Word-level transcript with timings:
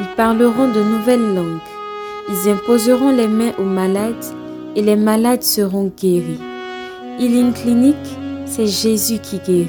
ils 0.00 0.14
parleront 0.16 0.68
de 0.72 0.82
nouvelles 0.82 1.34
langues, 1.34 1.60
ils 2.28 2.48
imposeront 2.50 3.10
les 3.10 3.28
mains 3.28 3.52
aux 3.58 3.62
malades 3.64 4.24
et 4.76 4.82
les 4.82 4.96
malades 4.96 5.42
seront 5.42 5.92
guéris. 5.96 6.38
Healing 7.18 7.52
Clinic, 7.52 7.96
c'est 8.46 8.66
Jésus 8.66 9.18
qui 9.20 9.38
guérit. 9.38 9.68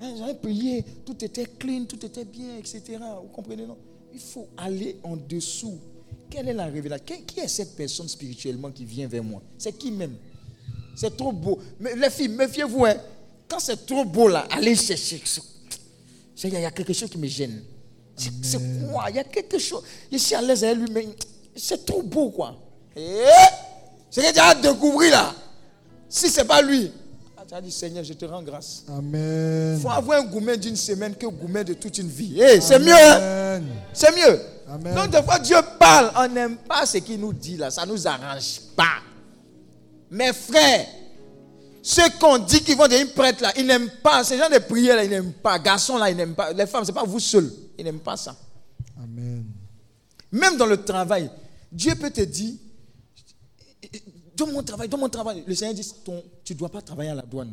Hein, 0.00 0.14
J'avais 0.18 0.34
prié, 0.34 0.84
tout 1.04 1.24
était 1.24 1.46
clean, 1.58 1.84
tout 1.88 2.04
était 2.04 2.24
bien, 2.24 2.56
etc. 2.58 2.82
Vous 3.22 3.28
comprenez, 3.28 3.66
non? 3.66 3.76
Il 4.12 4.18
faut 4.20 4.48
aller 4.56 4.96
en 5.04 5.16
dessous. 5.16 5.78
Quelle 6.28 6.48
est 6.48 6.52
la 6.54 6.66
révélation? 6.66 7.04
Qui- 7.06 7.22
Qui 7.24 7.40
est 7.40 7.48
cette 7.48 7.76
personne 7.76 8.08
spirituellement 8.08 8.70
qui 8.70 8.84
vient 8.84 9.06
vers 9.06 9.22
moi? 9.22 9.40
C'est 9.58 9.72
qui 9.76 9.92
même? 9.92 10.14
C'est 10.96 11.16
trop 11.16 11.32
beau. 11.32 11.58
Mais 11.78 11.94
les 11.94 12.10
filles, 12.10 12.28
méfiez-vous. 12.28 12.84
hein. 12.86 12.94
Quand 13.48 13.60
c'est 13.60 13.86
trop 13.86 14.04
beau 14.04 14.28
là, 14.28 14.46
allez 14.50 14.74
chercher. 14.76 15.20
Il 16.44 16.58
y, 16.58 16.64
a- 16.64 16.70
quelque 16.70 16.92
chose 16.92 17.10
qui 17.10 17.18
me 17.18 17.26
gêne. 17.26 17.62
C'est 18.16 18.58
quoi? 18.90 19.06
Il 19.10 19.16
y 19.16 19.18
a 19.18 19.24
quelque 19.24 19.58
chose. 19.58 19.82
Je 20.10 20.18
suis 20.18 20.34
à 20.34 20.42
l'aise 20.42 20.62
avec 20.64 20.76
lui, 20.78 20.88
mais 20.92 21.08
c'est 21.56 21.84
trop 21.84 22.02
beau 22.02 22.30
quoi. 22.30 22.56
Eh, 22.96 23.00
C'est 24.10 24.22
que 24.22 24.32
tu 24.32 24.38
as 24.40 24.54
découvert 24.54 25.10
là. 25.10 25.34
Si 26.08 26.28
c'est 26.28 26.44
pas 26.44 26.60
lui, 26.60 26.90
ah, 27.36 27.42
tu 27.48 27.54
as 27.54 27.60
dit 27.60 27.70
Seigneur, 27.70 28.02
je 28.04 28.12
te 28.14 28.24
rends 28.24 28.42
grâce. 28.42 28.84
Amen. 28.88 29.76
Il 29.76 29.80
faut 29.82 29.88
avoir 29.90 30.20
un 30.20 30.24
gourmet 30.24 30.56
d'une 30.56 30.76
semaine 30.76 31.14
que 31.14 31.26
gourmet 31.26 31.62
de 31.64 31.74
toute 31.74 31.96
une 31.98 32.08
vie. 32.08 32.40
Eh, 32.42 32.60
c'est 32.60 32.78
mieux, 32.78 32.92
hein? 32.92 33.62
C'est 33.92 34.14
mieux. 34.14 34.40
Amen. 34.68 34.94
Donc, 34.94 35.10
des 35.10 35.22
fois, 35.22 35.38
Dieu 35.38 35.56
parle, 35.78 36.10
on 36.16 36.28
n'aime 36.28 36.56
pas 36.56 36.84
ce 36.86 36.98
qu'il 36.98 37.20
nous 37.20 37.32
dit 37.32 37.56
là, 37.56 37.70
ça 37.70 37.86
ne 37.86 37.92
nous 37.92 38.06
arrange 38.06 38.60
pas. 38.76 38.98
Mes 40.10 40.32
frères, 40.32 40.86
ceux 41.82 42.08
qu'on 42.20 42.38
dit 42.38 42.62
qu'ils 42.62 42.76
vont 42.76 42.86
devenir 42.88 43.12
prêtres 43.14 43.42
là, 43.42 43.52
ils 43.56 43.66
n'aiment 43.66 43.90
pas. 44.02 44.22
Ces 44.24 44.36
gens 44.38 44.48
de 44.50 44.58
prière 44.58 44.96
là, 44.96 45.04
ils 45.04 45.10
n'aiment 45.10 45.32
pas. 45.32 45.58
Garçons 45.58 45.96
là, 45.96 46.10
ils 46.10 46.16
n'aiment 46.16 46.34
pas. 46.34 46.52
Les 46.52 46.66
femmes, 46.66 46.84
ce 46.84 46.90
n'est 46.90 46.94
pas 46.94 47.04
vous 47.04 47.20
seuls. 47.20 47.50
Ils 47.78 47.84
n'aiment 47.84 48.00
pas 48.00 48.16
ça. 48.16 48.36
Amen. 49.02 49.44
Même 50.32 50.56
dans 50.56 50.66
le 50.66 50.82
travail, 50.84 51.30
Dieu 51.72 51.94
peut 51.94 52.10
te 52.10 52.20
dire 52.22 52.54
Donne 54.36 54.52
mon 54.52 54.62
travail, 54.62 54.88
donne 54.88 55.00
mon 55.00 55.08
travail. 55.08 55.44
Le 55.46 55.54
Seigneur 55.54 55.74
dit 55.74 55.86
ton, 56.04 56.22
Tu 56.44 56.54
ne 56.54 56.58
dois 56.58 56.68
pas 56.70 56.80
travailler 56.80 57.10
à 57.10 57.14
la 57.14 57.22
douane. 57.22 57.52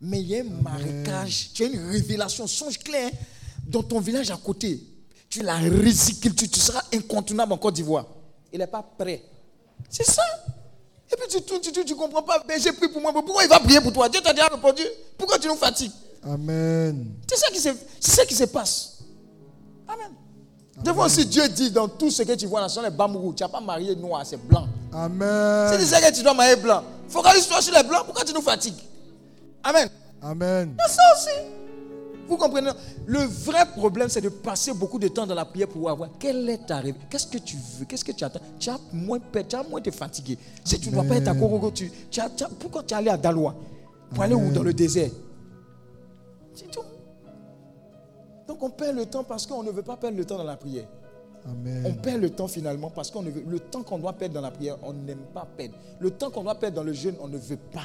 Mais 0.00 0.20
il 0.20 0.26
y 0.26 0.36
a 0.36 0.40
un 0.40 0.62
marécage, 0.62 1.50
tu 1.54 1.62
as 1.64 1.66
une 1.66 1.88
révélation, 1.90 2.46
songe 2.46 2.78
clair. 2.78 3.10
hein. 3.12 3.16
Dans 3.66 3.82
ton 3.82 4.00
village 4.00 4.30
à 4.30 4.36
côté, 4.36 4.80
tu 5.30 5.42
la 5.42 5.56
ridicules, 5.56 6.34
tu, 6.34 6.48
tu 6.48 6.60
seras 6.60 6.82
incontournable 6.92 7.52
en 7.52 7.58
Côte 7.58 7.74
d'Ivoire. 7.74 8.06
Il 8.52 8.58
n'est 8.58 8.66
pas 8.66 8.82
prêt. 8.82 9.22
C'est 9.88 10.04
ça. 10.04 10.22
Et 11.14 11.16
puis 11.16 11.28
tu 11.28 11.42
tournes, 11.42 11.60
tu 11.60 11.70
ne 11.70 11.98
comprends 11.98 12.22
pas. 12.22 12.42
Ben, 12.46 12.60
J'ai 12.60 12.72
pris 12.72 12.88
pour 12.88 13.00
moi. 13.00 13.12
mais 13.14 13.22
Pourquoi 13.22 13.44
il 13.44 13.48
va 13.48 13.60
prier 13.60 13.80
pour 13.80 13.92
toi? 13.92 14.08
Dieu 14.08 14.20
t'a 14.20 14.32
déjà 14.32 14.48
répondu. 14.48 14.82
Pourquoi 15.16 15.38
tu 15.38 15.46
nous 15.46 15.54
fatigues? 15.54 15.92
Amen. 16.26 17.06
c'est 17.28 17.36
ça 17.36 17.48
qui 17.52 17.60
se, 17.60 17.68
c'est 18.00 18.10
ça 18.12 18.24
qui 18.26 18.34
se 18.34 18.44
passe. 18.44 18.98
Amen. 19.86 20.10
Devant 20.82 21.04
aussi 21.04 21.24
Dieu 21.26 21.46
dit 21.48 21.70
dans 21.70 21.86
tout 21.86 22.10
ce 22.10 22.22
que 22.22 22.32
tu 22.32 22.46
vois 22.46 22.62
là, 22.62 22.68
ce 22.68 22.76
sont 22.76 22.82
les 22.82 22.90
bambourous. 22.90 23.32
Tu 23.34 23.42
n'as 23.44 23.48
pas 23.48 23.60
marié 23.60 23.94
noir, 23.94 24.22
c'est 24.24 24.38
blanc. 24.38 24.66
C'est 24.90 24.96
Amen. 24.98 25.80
ça 25.86 26.00
que 26.00 26.12
tu 26.14 26.22
dois 26.22 26.34
marier 26.34 26.56
blanc. 26.56 26.82
Focalise-toi 27.08 27.60
sur 27.62 27.74
les 27.74 27.82
blancs, 27.84 28.06
pourquoi 28.06 28.24
tu 28.24 28.32
nous 28.32 28.42
fatigues? 28.42 28.82
Amen. 29.62 29.88
Amen. 30.22 30.76
C'est 30.86 30.94
ça 30.94 31.02
aussi. 31.14 31.38
Vous 32.26 32.36
comprenez? 32.36 32.70
Le 33.06 33.18
vrai 33.20 33.66
problème, 33.76 34.08
c'est 34.08 34.20
de 34.20 34.28
passer 34.30 34.72
beaucoup 34.72 34.98
de 34.98 35.08
temps 35.08 35.26
dans 35.26 35.34
la 35.34 35.44
prière 35.44 35.68
pour 35.68 35.88
avoir 35.90 36.08
quelle 36.18 36.48
est 36.48 36.66
ta 36.66 36.78
rêve 36.78 36.94
Qu'est-ce 37.10 37.26
que 37.26 37.38
tu 37.38 37.56
veux? 37.78 37.84
Qu'est-ce 37.84 38.04
que 38.04 38.12
tu 38.12 38.24
attends? 38.24 38.40
Tu 38.58 38.70
as 38.70 38.78
moins 38.92 39.18
peur, 39.18 39.44
tu 39.46 39.56
as 39.56 39.62
moins 39.62 39.80
de 39.80 39.90
fatigué. 39.90 40.38
Si 40.64 40.78
tu 40.80 40.88
ne 40.88 40.94
dois 40.94 41.04
pas 41.04 41.16
être 41.16 41.28
à 41.28 41.34
Korogo, 41.34 41.70
tu, 41.70 41.90
tu 42.10 42.20
as- 42.20 42.30
tu 42.30 42.44
as- 42.44 42.48
pourquoi 42.48 42.82
tu 42.82 42.94
es 42.94 42.96
allé 42.96 43.10
à 43.10 43.16
Daloa 43.16 43.54
Pour 44.14 44.22
aller 44.22 44.34
où? 44.34 44.50
Dans 44.52 44.62
le 44.62 44.72
désert. 44.72 45.10
C'est 46.54 46.70
tout. 46.70 46.80
Donc 48.46 48.62
on 48.62 48.70
perd 48.70 48.96
le 48.96 49.06
temps 49.06 49.24
parce 49.24 49.46
qu'on 49.46 49.62
ne 49.62 49.70
veut 49.70 49.82
pas 49.82 49.96
perdre 49.96 50.16
le 50.16 50.24
temps 50.24 50.36
dans 50.38 50.44
la 50.44 50.56
prière. 50.56 50.86
On 51.46 51.50
Amen. 51.50 51.96
perd 52.02 52.22
le 52.22 52.30
temps 52.30 52.48
finalement 52.48 52.88
parce 52.90 53.10
qu'on 53.10 53.22
ne 53.22 53.30
veut. 53.30 53.44
Le 53.46 53.58
temps 53.60 53.82
qu'on 53.82 53.98
doit 53.98 54.12
perdre 54.14 54.34
dans 54.34 54.40
la 54.40 54.50
prière, 54.50 54.76
on 54.82 54.92
n'aime 54.94 55.24
pas 55.34 55.46
perdre. 55.56 55.74
Le 56.00 56.10
temps 56.10 56.30
qu'on 56.30 56.42
doit 56.42 56.54
perdre 56.54 56.76
dans 56.76 56.82
le 56.84 56.92
jeûne, 56.94 57.16
on 57.20 57.28
ne 57.28 57.36
veut 57.36 57.58
pas. 57.58 57.84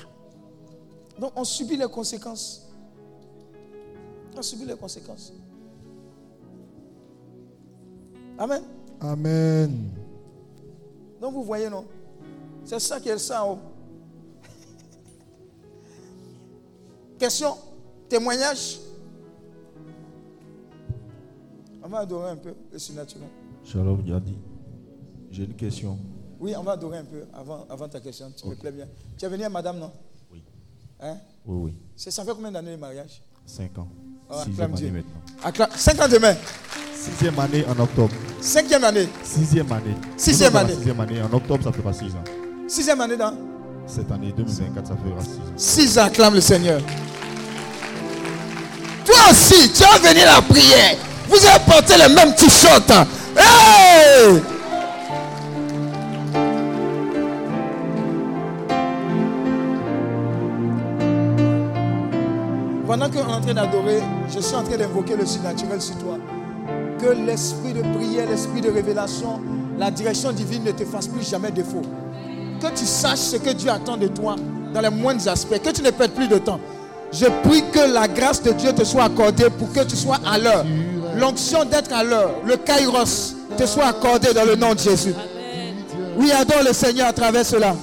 Donc 1.20 1.34
on 1.36 1.44
subit 1.44 1.76
les 1.76 1.88
conséquences. 1.88 2.69
On 4.40 4.42
subit 4.42 4.64
les 4.64 4.76
conséquences. 4.78 5.34
Amen. 8.38 8.64
Amen. 9.02 9.92
Donc 11.20 11.34
vous 11.34 11.44
voyez, 11.44 11.70
non? 11.70 11.84
C'est 12.64 12.80
ça 12.80 13.02
qui 13.02 13.10
est 13.10 13.18
ça 13.18 13.44
en 13.44 13.54
haut. 13.56 13.60
Question 17.18 17.58
Témoignage 18.08 18.80
On 21.84 21.90
va 21.90 22.00
adorer 22.00 22.30
un 22.30 22.38
peu 22.38 22.54
le 22.72 22.80
surnaturel. 22.80 23.28
Shalom 23.66 24.06
Yadi. 24.06 24.38
J'ai 25.32 25.44
une 25.44 25.56
question. 25.56 26.00
Oui, 26.40 26.54
on 26.58 26.64
va 26.64 26.72
adorer 26.74 27.00
un 27.00 27.04
peu 27.04 27.26
avant, 27.34 27.66
avant 27.70 27.90
ta 27.90 28.00
question. 28.00 28.32
Tu 28.32 28.48
me 28.48 28.56
plais 28.56 28.72
bien. 28.72 28.88
Tu 29.18 29.26
es 29.26 29.28
venu 29.28 29.44
à 29.44 29.50
madame, 29.50 29.80
non? 29.80 29.92
Oui. 30.32 30.42
Hein? 31.02 31.18
Oui, 31.46 31.58
oui. 31.72 31.76
C'est- 31.98 32.10
Ça 32.12 32.24
fait 32.24 32.32
combien 32.34 32.54
d'années 32.54 32.72
le 32.72 32.78
mariage? 32.78 33.22
5 33.46 33.78
ans. 33.80 33.90
Ah, 34.32 34.44
Sixième 34.46 34.76
année 34.76 34.92
maintenant. 34.92 35.68
Cinq 35.76 36.02
ans 36.02 36.08
demain. 36.08 36.36
Sixième 36.96 37.40
année 37.40 37.66
en 37.68 37.82
octobre. 37.82 38.14
Cinquième 38.42 38.84
année. 38.84 39.08
Sixième 39.24 39.72
année. 39.72 39.96
Sixième 40.18 40.56
année. 40.56 40.74
Sixième 40.76 41.00
année. 41.00 41.22
En 41.22 41.36
octobre, 41.36 41.64
ça 41.64 41.72
fera 41.72 41.92
6 41.92 42.06
ans. 42.14 42.24
Sixième 42.68 43.02
année 43.02 43.18
dans 43.18 43.34
Cette 43.88 44.12
année 44.12 44.34
2024, 44.36 44.88
ça 44.88 44.94
fera 44.94 45.22
6 45.22 45.30
ans. 45.30 45.54
Six 45.58 45.98
ans, 46.00 46.04
acclame 46.06 46.36
le 46.36 46.42
Seigneur. 46.42 46.80
Toi 49.06 49.16
aussi, 49.32 49.72
tu 49.72 49.84
as 49.84 49.98
venu 49.98 50.22
à 50.22 50.36
la 50.36 50.42
prière. 50.42 50.96
Vous 51.28 51.38
avez 51.46 51.60
porté 51.66 51.94
le 51.98 52.14
même 52.14 52.36
t-shirt. 52.36 52.92
Hey! 53.36 54.42
En 63.02 63.10
train 63.10 63.54
d'adorer, 63.54 64.02
je 64.28 64.42
suis 64.42 64.56
en 64.56 64.64
train 64.64 64.76
d'invoquer 64.76 65.16
le 65.16 65.26
surnaturel 65.26 65.82
sur 65.82 65.98
toi. 66.00 66.18
Que 67.02 67.08
l'esprit 67.08 67.72
de 67.72 67.82
prière, 67.96 68.28
l'esprit 68.30 68.60
de 68.60 68.70
révélation, 68.70 69.40
la 69.78 69.90
direction 69.90 70.34
divine 70.34 70.66
ne 70.66 70.72
te 70.72 70.84
fasse 70.84 71.08
plus 71.08 71.28
jamais 71.28 71.50
défaut. 71.50 71.82
Que 72.62 72.68
tu 72.68 72.86
saches 72.86 73.20
ce 73.20 73.38
que 73.38 73.52
Dieu 73.52 73.70
attend 73.70 73.96
de 73.96 74.08
toi 74.08 74.36
dans 74.74 74.82
les 74.82 74.90
moindres 74.90 75.26
aspects, 75.30 75.62
que 75.64 75.70
tu 75.70 75.82
ne 75.82 75.92
perdes 75.92 76.12
plus 76.12 76.28
de 76.28 76.40
temps. 76.40 76.60
Je 77.14 77.26
prie 77.44 77.64
que 77.72 77.80
la 77.94 78.10
grâce 78.10 78.44
de 78.44 78.52
Dieu 78.52 78.74
te 78.74 78.84
soit 78.84 79.06
accordée 79.06 79.50
pour 79.50 79.72
que 79.72 79.86
tu 79.86 79.96
sois 79.96 80.20
à 80.30 80.38
l'heure. 80.38 80.66
L'onction 81.16 81.64
d'être 81.64 81.94
à 81.94 82.04
l'heure, 82.04 82.32
le 82.46 82.58
kairos, 82.58 83.34
te 83.58 83.66
soit 83.66 83.86
accordé 83.86 84.34
dans 84.34 84.46
le 84.46 84.56
nom 84.56 84.74
de 84.74 84.80
Jésus. 84.80 85.16
Oui, 86.18 86.32
adore 86.34 86.64
le 86.68 86.74
Seigneur 86.74 87.08
à 87.08 87.14
travers 87.14 87.46
cela. 87.46 87.76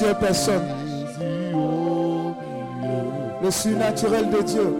Plusieurs 0.00 0.18
personnes. 0.18 0.66
Le 3.42 3.50
surnaturel 3.50 4.30
de 4.30 4.40
Dieu. 4.40 4.76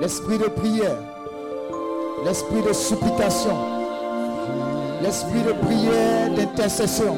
L'esprit 0.00 0.36
de 0.36 0.44
prière. 0.44 0.98
L'esprit 2.24 2.60
de 2.68 2.72
supplication. 2.74 3.56
L'esprit 5.02 5.40
de 5.40 5.52
prière 5.52 6.30
d'intercession. 6.36 7.16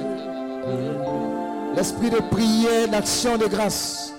L'esprit 1.75 2.11
de 2.11 2.21
prière 2.31 2.89
d'action 2.89 3.37
de 3.37 3.47
grâce 3.47 4.15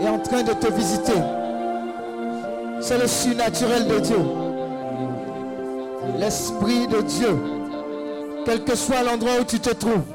est 0.00 0.08
en 0.08 0.18
train 0.18 0.42
de 0.42 0.52
te 0.54 0.72
visiter. 0.72 1.12
C'est 2.80 2.98
le 2.98 3.06
surnaturel 3.06 3.86
de 3.86 3.98
Dieu. 4.00 4.24
L'esprit 6.18 6.88
de 6.88 7.00
Dieu, 7.00 7.36
quel 8.44 8.64
que 8.64 8.74
soit 8.74 9.04
l'endroit 9.04 9.34
où 9.40 9.44
tu 9.44 9.60
te 9.60 9.70
trouves, 9.70 10.13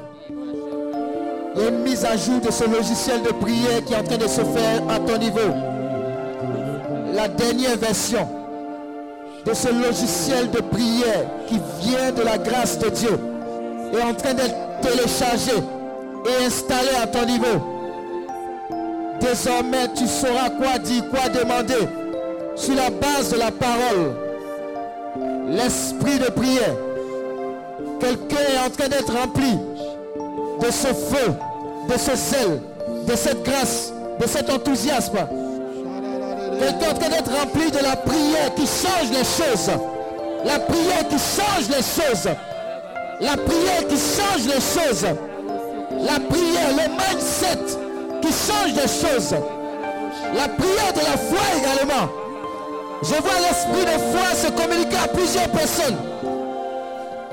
une 1.68 1.82
mise 1.82 2.04
à 2.04 2.16
jour 2.16 2.40
de 2.40 2.50
ce 2.50 2.64
logiciel 2.64 3.22
de 3.22 3.32
prière 3.32 3.84
qui 3.84 3.92
est 3.92 3.96
en 3.96 4.02
train 4.02 4.16
de 4.16 4.26
se 4.26 4.40
faire 4.40 4.82
à 4.88 4.98
ton 4.98 5.18
niveau. 5.18 5.54
La 7.14 7.28
dernière 7.28 7.76
version 7.76 8.28
de 9.44 9.54
ce 9.54 9.68
logiciel 9.68 10.50
de 10.50 10.60
prière 10.60 11.26
qui 11.48 11.60
vient 11.80 12.12
de 12.12 12.22
la 12.22 12.38
grâce 12.38 12.78
de 12.78 12.88
Dieu 12.90 13.18
est 13.92 14.02
en 14.02 14.14
train 14.14 14.34
d'être 14.34 14.54
téléchargé 14.82 15.52
et 16.26 16.44
installé 16.44 16.90
à 17.02 17.06
ton 17.06 17.24
niveau. 17.26 17.80
Désormais, 19.20 19.88
tu 19.94 20.06
sauras 20.06 20.50
quoi 20.50 20.78
dire, 20.78 21.04
quoi 21.10 21.28
demander 21.28 21.88
sur 22.56 22.74
la 22.74 22.90
base 22.90 23.30
de 23.32 23.38
la 23.38 23.50
parole. 23.50 24.14
L'esprit 25.48 26.18
de 26.18 26.30
prière. 26.30 26.74
Quelqu'un 27.98 28.36
est 28.36 28.66
en 28.66 28.70
train 28.70 28.88
d'être 28.88 29.12
rempli 29.12 29.58
de 30.60 30.70
ce 30.70 30.88
feu, 30.88 31.32
de 31.90 31.98
ce 31.98 32.14
zèle, 32.14 32.60
de 33.06 33.16
cette 33.16 33.42
grâce, 33.42 33.92
de 34.20 34.26
cet 34.26 34.48
enthousiasme. 34.48 35.18
Quelqu'un 36.58 36.90
en 36.90 36.94
train 36.94 37.08
d'être 37.08 37.32
rempli 37.36 37.70
de 37.70 37.78
la 37.78 37.96
prière 37.96 38.54
qui 38.54 38.66
change 38.66 39.10
les 39.10 39.24
choses. 39.24 39.70
La 40.44 40.58
prière 40.60 41.08
qui 41.08 41.16
change 41.16 41.68
les 41.68 41.82
choses. 41.82 42.28
La 43.20 43.36
prière 43.36 43.88
qui 43.88 43.96
change 43.96 44.46
les 44.46 44.60
choses. 44.60 45.06
La 46.02 46.20
prière, 46.20 46.70
le 46.70 46.88
mindset 46.90 47.78
qui 48.22 48.28
change 48.28 48.72
les 48.74 48.82
choses. 48.82 49.34
La 50.34 50.48
prière 50.48 50.92
de 50.94 51.00
la 51.00 51.16
foi 51.18 51.44
également. 51.58 52.08
Je 53.02 53.14
vois 53.14 53.40
l'esprit 53.40 53.84
de 53.84 53.98
foi 54.12 54.34
se 54.34 54.50
communiquer 54.50 54.96
à 55.02 55.08
plusieurs 55.08 55.48
personnes. 55.48 55.96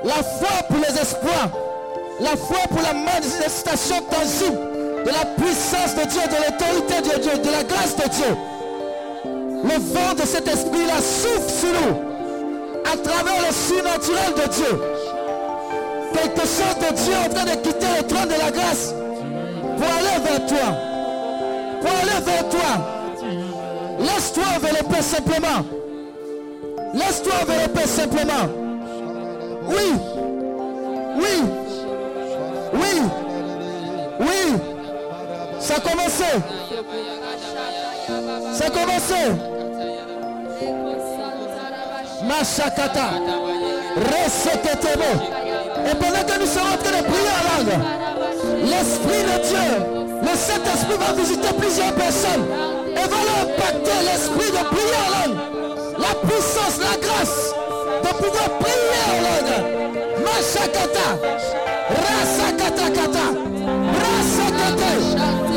La 0.04 0.14
foi 0.14 0.62
pour 0.68 0.78
les 0.78 1.00
espoirs. 1.00 1.67
La 2.20 2.36
foi 2.36 2.58
pour 2.68 2.82
la 2.82 2.94
manifestation 2.94 3.96
tangible 4.10 4.58
de 5.04 5.10
la 5.10 5.24
puissance 5.36 5.94
de 5.94 6.04
Dieu, 6.08 6.20
de 6.26 6.36
l'autorité 6.36 7.00
de 7.02 7.22
Dieu, 7.22 7.38
de 7.38 7.50
la 7.50 7.62
grâce 7.62 7.94
de 7.94 8.08
Dieu. 8.08 8.36
Le 9.64 9.78
vent 9.78 10.14
de 10.14 10.26
cet 10.26 10.48
esprit-là 10.48 11.00
souffle 11.00 11.50
sur 11.50 11.68
nous 11.68 12.08
à 12.92 12.96
travers 12.96 13.40
le 13.46 13.52
surnaturel 13.52 14.34
de 14.34 14.52
Dieu. 14.52 14.80
Quelque 16.12 16.40
chose 16.40 16.88
de 16.88 16.94
Dieu 16.94 17.14
en 17.24 17.28
train 17.32 17.44
de 17.44 17.56
quitter 17.60 17.86
le 17.98 18.06
trône 18.06 18.28
de 18.28 18.38
la 18.38 18.50
grâce 18.50 18.94
pour 19.76 19.86
aller 19.86 20.18
vers 20.24 20.46
toi. 20.46 20.74
Pour 21.80 21.90
aller 21.90 22.24
vers 22.24 22.48
toi. 22.48 22.98
Laisse-toi 24.00 24.44
envelopper 24.56 25.02
simplement. 25.02 25.64
Laisse-toi 26.94 27.32
envelopper 27.42 27.86
simplement. 27.86 28.48
Oui. 29.68 30.17
Ça 35.68 35.74
a 35.74 35.80
commencé. 35.80 36.24
Ça 38.54 38.64
a 38.64 38.70
commencé. 38.70 39.20
Machakata. 42.26 43.08
Et 45.84 45.94
pendant 45.94 46.24
que 46.26 46.40
nous 46.40 46.46
serons 46.46 46.72
en 46.72 46.78
train 46.78 46.96
de 46.96 47.04
prier 47.04 47.32
en 47.36 47.42
langue, 47.52 47.76
l'Esprit 48.64 49.22
de 49.24 49.36
Dieu, 49.46 49.68
le 50.22 50.34
Saint-Esprit 50.38 50.96
va 50.98 51.12
visiter 51.12 51.52
plusieurs 51.58 51.92
personnes 51.92 52.46
et 52.92 53.06
va 53.06 53.20
leur 53.26 53.40
impacter 53.42 53.98
l'esprit 54.06 54.50
de 54.50 54.64
prier 54.74 54.98
en 55.04 55.10
langue. 55.28 55.38
La 55.98 56.12
puissance, 56.26 56.78
la 56.78 56.96
grâce 56.96 57.52
de 58.04 58.08
pouvoir 58.16 58.48
prier 58.58 59.02
en 59.06 59.18
langue. 59.20 59.58
Machakata. 60.24 61.08
Rasakatakata. 61.90 63.26
Rasakate. 64.00 65.37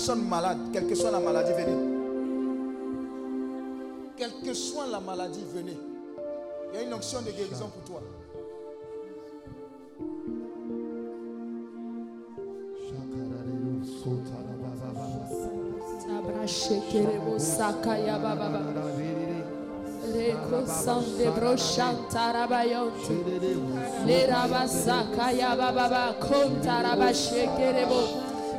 personnes 0.00 0.26
malades, 0.26 0.56
quelle 0.72 0.86
que 0.86 0.94
soit 0.94 1.10
la 1.10 1.20
maladie, 1.20 1.52
venez. 1.52 1.76
Quelle 4.16 4.32
que 4.42 4.54
soit 4.54 4.86
la 4.86 4.98
maladie, 4.98 5.44
venez. 5.54 5.76
Il 6.72 6.74
y 6.74 6.82
a 6.82 6.86
une 6.86 6.94
onction 6.94 7.20
de 7.20 7.30
guérison 7.30 7.68
pour 7.68 7.84
toi. 7.84 8.00
Sakaya 17.36 18.18
baba. 18.18 18.60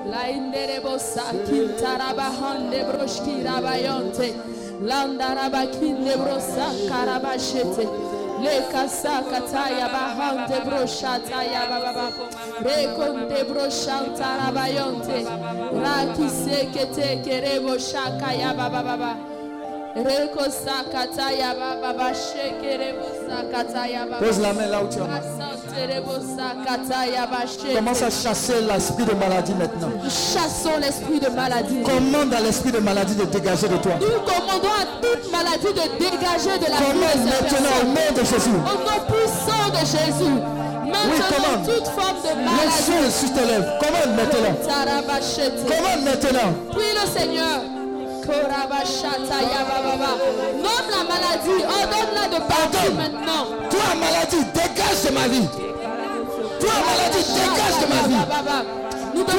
Lainderebo 0.05 0.97
sakintarabahande 0.99 2.83
broshkirabayonte. 2.89 4.33
Landarabakinde 4.81 6.13
brosakarabashete. 6.17 7.85
Leka 8.41 8.87
sakataya 8.89 9.87
bahante 9.93 10.57
broshataya 10.65 11.63
baba. 11.69 12.07
Rekonde 12.65 13.41
broshantarabayonte. 13.49 15.19
Raki 15.83 16.27
sekete 16.29 17.07
kerebo 17.23 17.73
shakaya 17.77 18.51
baba 18.57 18.81
baba. 18.83 19.15
Reko 19.95 20.45
sakataya 20.49 21.53
baba 21.53 21.93
baba 21.93 22.13
shekerebo 22.13 23.07
sakataya 23.27 24.05
baba. 24.09 24.19
Pose 24.25 24.39
la 24.39 24.53
main 24.53 24.69
là 24.71 24.81
où 24.81 24.87
tu 24.87 24.99
es. 24.99 25.05
Asanterebo 25.05 25.09
sakataya 25.09 25.09
basheke. 25.11 25.40
Commence 27.75 28.01
à 28.01 28.09
chasser 28.09 28.61
l'esprit 28.61 29.05
de 29.05 29.13
maladie 29.13 29.53
maintenant. 29.53 29.89
Chassons 30.03 30.77
l'esprit 30.79 31.19
de 31.19 31.29
maladie. 31.29 31.81
Commande 31.83 32.33
à 32.33 32.41
l'esprit 32.41 32.71
de 32.71 32.79
maladie 32.79 33.15
de 33.15 33.25
dégager 33.25 33.67
de 33.67 33.77
toi. 33.77 33.93
Nous 33.99 34.19
commandons 34.21 34.75
à 34.79 34.85
toute 35.01 35.31
maladie 35.31 35.73
de 35.73 35.97
dégager 35.97 36.57
de 36.59 36.69
la 36.69 36.77
vie 36.77 36.83
Commande 36.83 37.25
maintenant 37.25 37.75
au 37.81 37.85
nom 37.85 38.21
de 38.21 38.25
Jésus. 38.25 38.49
Au 38.49 38.77
nom 38.79 38.99
puissant 39.07 39.69
de 39.69 39.85
Jésus. 39.85 40.35
Maintenant, 40.91 41.37
commande. 41.37 41.65
toute 41.65 41.87
forme 41.87 42.17
de 42.21 42.43
maladie. 42.43 43.07
est 43.07 43.11
sur 43.11 43.33
tes 43.33 43.45
lèvres. 43.45 43.79
Commande 43.79 44.15
maintenant. 44.17 44.55
Commande 45.67 46.03
maintenant. 46.03 46.53
Prie 46.71 46.93
le 46.93 47.19
Seigneur. 47.19 47.70
Nomme 49.61 50.89
la 50.91 51.03
maladie. 51.03 51.63
Ordonne-la 51.65 52.25
de 52.27 52.39
partir 52.45 52.93
maintenant. 52.95 53.43
Toi, 53.69 53.89
maladie, 53.99 54.43
dégage 54.53 55.01
de 55.05 55.11
ma 55.13 55.27
vie. 55.27 55.47
Toi, 56.59 56.75
maladie, 56.85 57.23
dégage 57.33 57.77
de 57.81 57.87
ma 57.89 58.01
vie. 58.07 58.23
Nous 59.15 59.23
Toi, 59.23 59.33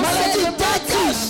maladie, 0.00 0.46
dégage 0.56 1.22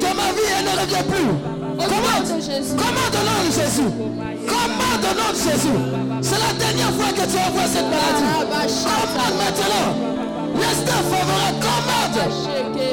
de 0.00 0.06
ma 0.16 0.28
vie 0.32 0.48
et 0.58 0.62
ne 0.62 0.72
reviens 0.80 1.02
plus. 1.02 1.32
Nom 1.78 1.84
Commande. 1.84 2.26
de 2.26 2.40
Jésus. 2.40 2.74
Nom 2.74 2.84
de 3.10 3.52
Jésus? 3.52 3.82
Nom 3.82 5.30
de 5.30 5.36
Jésus? 5.36 5.78
C'est 6.22 6.38
la 6.38 6.52
dernière 6.58 6.92
fois 6.92 7.10
que 7.12 7.24
tu 7.30 7.36
envoies 7.38 7.66
cette 7.66 7.88
maladie. 7.88 8.28
Commande 8.44 9.36
maintenant. 9.38 10.27
L'instant 10.60 11.02
favorable, 11.10 11.58
commande. 11.60 12.20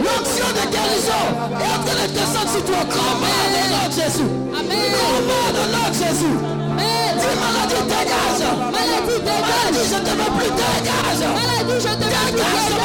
L'onction 0.06 0.49
de 0.58 0.63
guérison 0.71 1.23
est 1.60 1.71
en 1.73 1.80
train 1.84 2.08
de 2.08 2.13
descendre 2.13 2.51
sur 2.51 2.63
toi. 2.65 2.82
Commande 2.89 3.56
au 3.58 3.67
nom 3.73 3.86
de 3.88 3.93
Jésus. 3.93 4.32
Commande 4.95 5.58
au 5.58 5.67
nom 5.73 5.88
de 5.89 5.95
Jésus. 5.95 6.38
Dis 7.19 7.36
maladie, 7.41 7.82
dégage. 7.89 8.45
Maladie, 8.71 9.19
dégage. 9.19 9.45
Maladie, 9.45 9.86
je 9.89 9.95
ne 9.95 10.04
te 10.06 10.13
veux 10.19 10.32
plus. 10.36 10.51
Dégage. 10.62 11.23
Maladie, 11.39 11.78
je 11.80 11.93
te 11.93 12.06
veux 12.06 12.28
plus. 12.32 12.38
Dégage. 12.38 12.75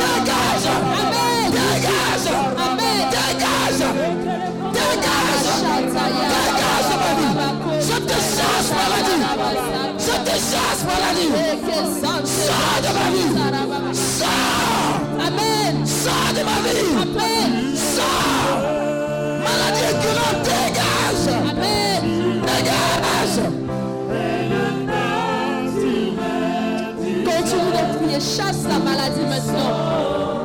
Dégage. 0.00 0.68
Amen. 1.00 1.50
Dégage. 1.50 2.28
Amen. 2.66 3.00
Dégage. 3.10 3.84
Dégage. 4.76 5.50
Dégage 6.32 6.90
ma 7.00 7.10
vie. 7.18 7.34
Je 7.80 7.96
te 7.98 8.12
chasse, 8.14 8.70
maladie. 8.76 9.85
Je 10.36 10.42
te 10.42 10.46
chasse, 10.52 10.84
maladie. 10.84 11.30
Sors 12.26 12.80
de 12.82 12.90
ma 12.92 13.06
vie. 13.10 13.28
Sors. 13.94 14.28
Amen. 15.26 15.86
Sors 15.86 16.32
de 16.34 16.42
ma 16.44 16.56
vie. 16.62 16.92
Amen. 17.00 17.74
Sors. 17.74 18.58
Maladie 19.46 19.84
incurable, 19.94 20.42
dégage. 20.44 21.26
Amen. 21.50 22.02
Dégage. 22.42 23.38
Continue 27.24 27.72
de 27.72 27.82
prier. 27.96 28.20
Chasse 28.20 28.62
la 28.68 28.78
maladie 28.78 29.26
maintenant. 29.28 30.35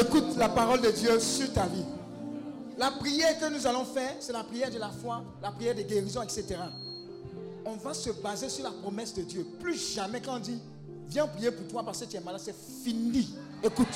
Écoute 0.00 0.36
la 0.36 0.48
parole 0.48 0.80
de 0.80 0.90
Dieu 0.90 1.18
sur 1.18 1.52
ta 1.52 1.66
vie. 1.66 1.84
La 2.76 2.92
prière 2.92 3.38
que 3.40 3.52
nous 3.52 3.66
allons 3.66 3.84
faire, 3.84 4.14
c'est 4.20 4.32
la 4.32 4.44
prière 4.44 4.70
de 4.70 4.78
la 4.78 4.90
foi, 4.90 5.24
la 5.42 5.50
prière 5.50 5.74
de 5.74 5.82
guérison, 5.82 6.22
etc. 6.22 6.44
On 7.64 7.74
va 7.76 7.92
se 7.92 8.10
baser 8.10 8.48
sur 8.48 8.64
la 8.64 8.70
promesse 8.70 9.14
de 9.14 9.22
Dieu. 9.22 9.44
Plus 9.60 9.94
jamais 9.94 10.20
quand 10.20 10.36
on 10.36 10.38
dit, 10.38 10.60
viens 11.08 11.26
prier 11.26 11.50
pour 11.50 11.66
toi 11.66 11.82
parce 11.84 11.98
que 11.98 12.04
tu 12.04 12.16
es 12.16 12.20
malade, 12.20 12.40
c'est 12.44 12.54
fini. 12.84 13.34
Écoute, 13.64 13.88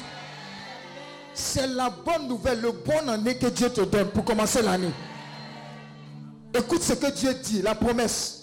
c'est 1.35 1.69
la 1.69 1.91
bonne 1.91 2.27
nouvelle, 2.27 2.61
le 2.61 2.73
bon 2.73 3.09
année 3.09 3.37
que 3.37 3.47
Dieu 3.47 3.71
te 3.71 3.83
donne 3.83 4.09
pour 4.09 4.25
commencer 4.25 4.61
l'année. 4.63 4.93
Écoute 6.53 6.83
ce 6.83 6.95
que 6.95 7.11
Dieu 7.13 7.33
dit, 7.35 7.63
la 7.63 7.77
promesse. 7.77 8.39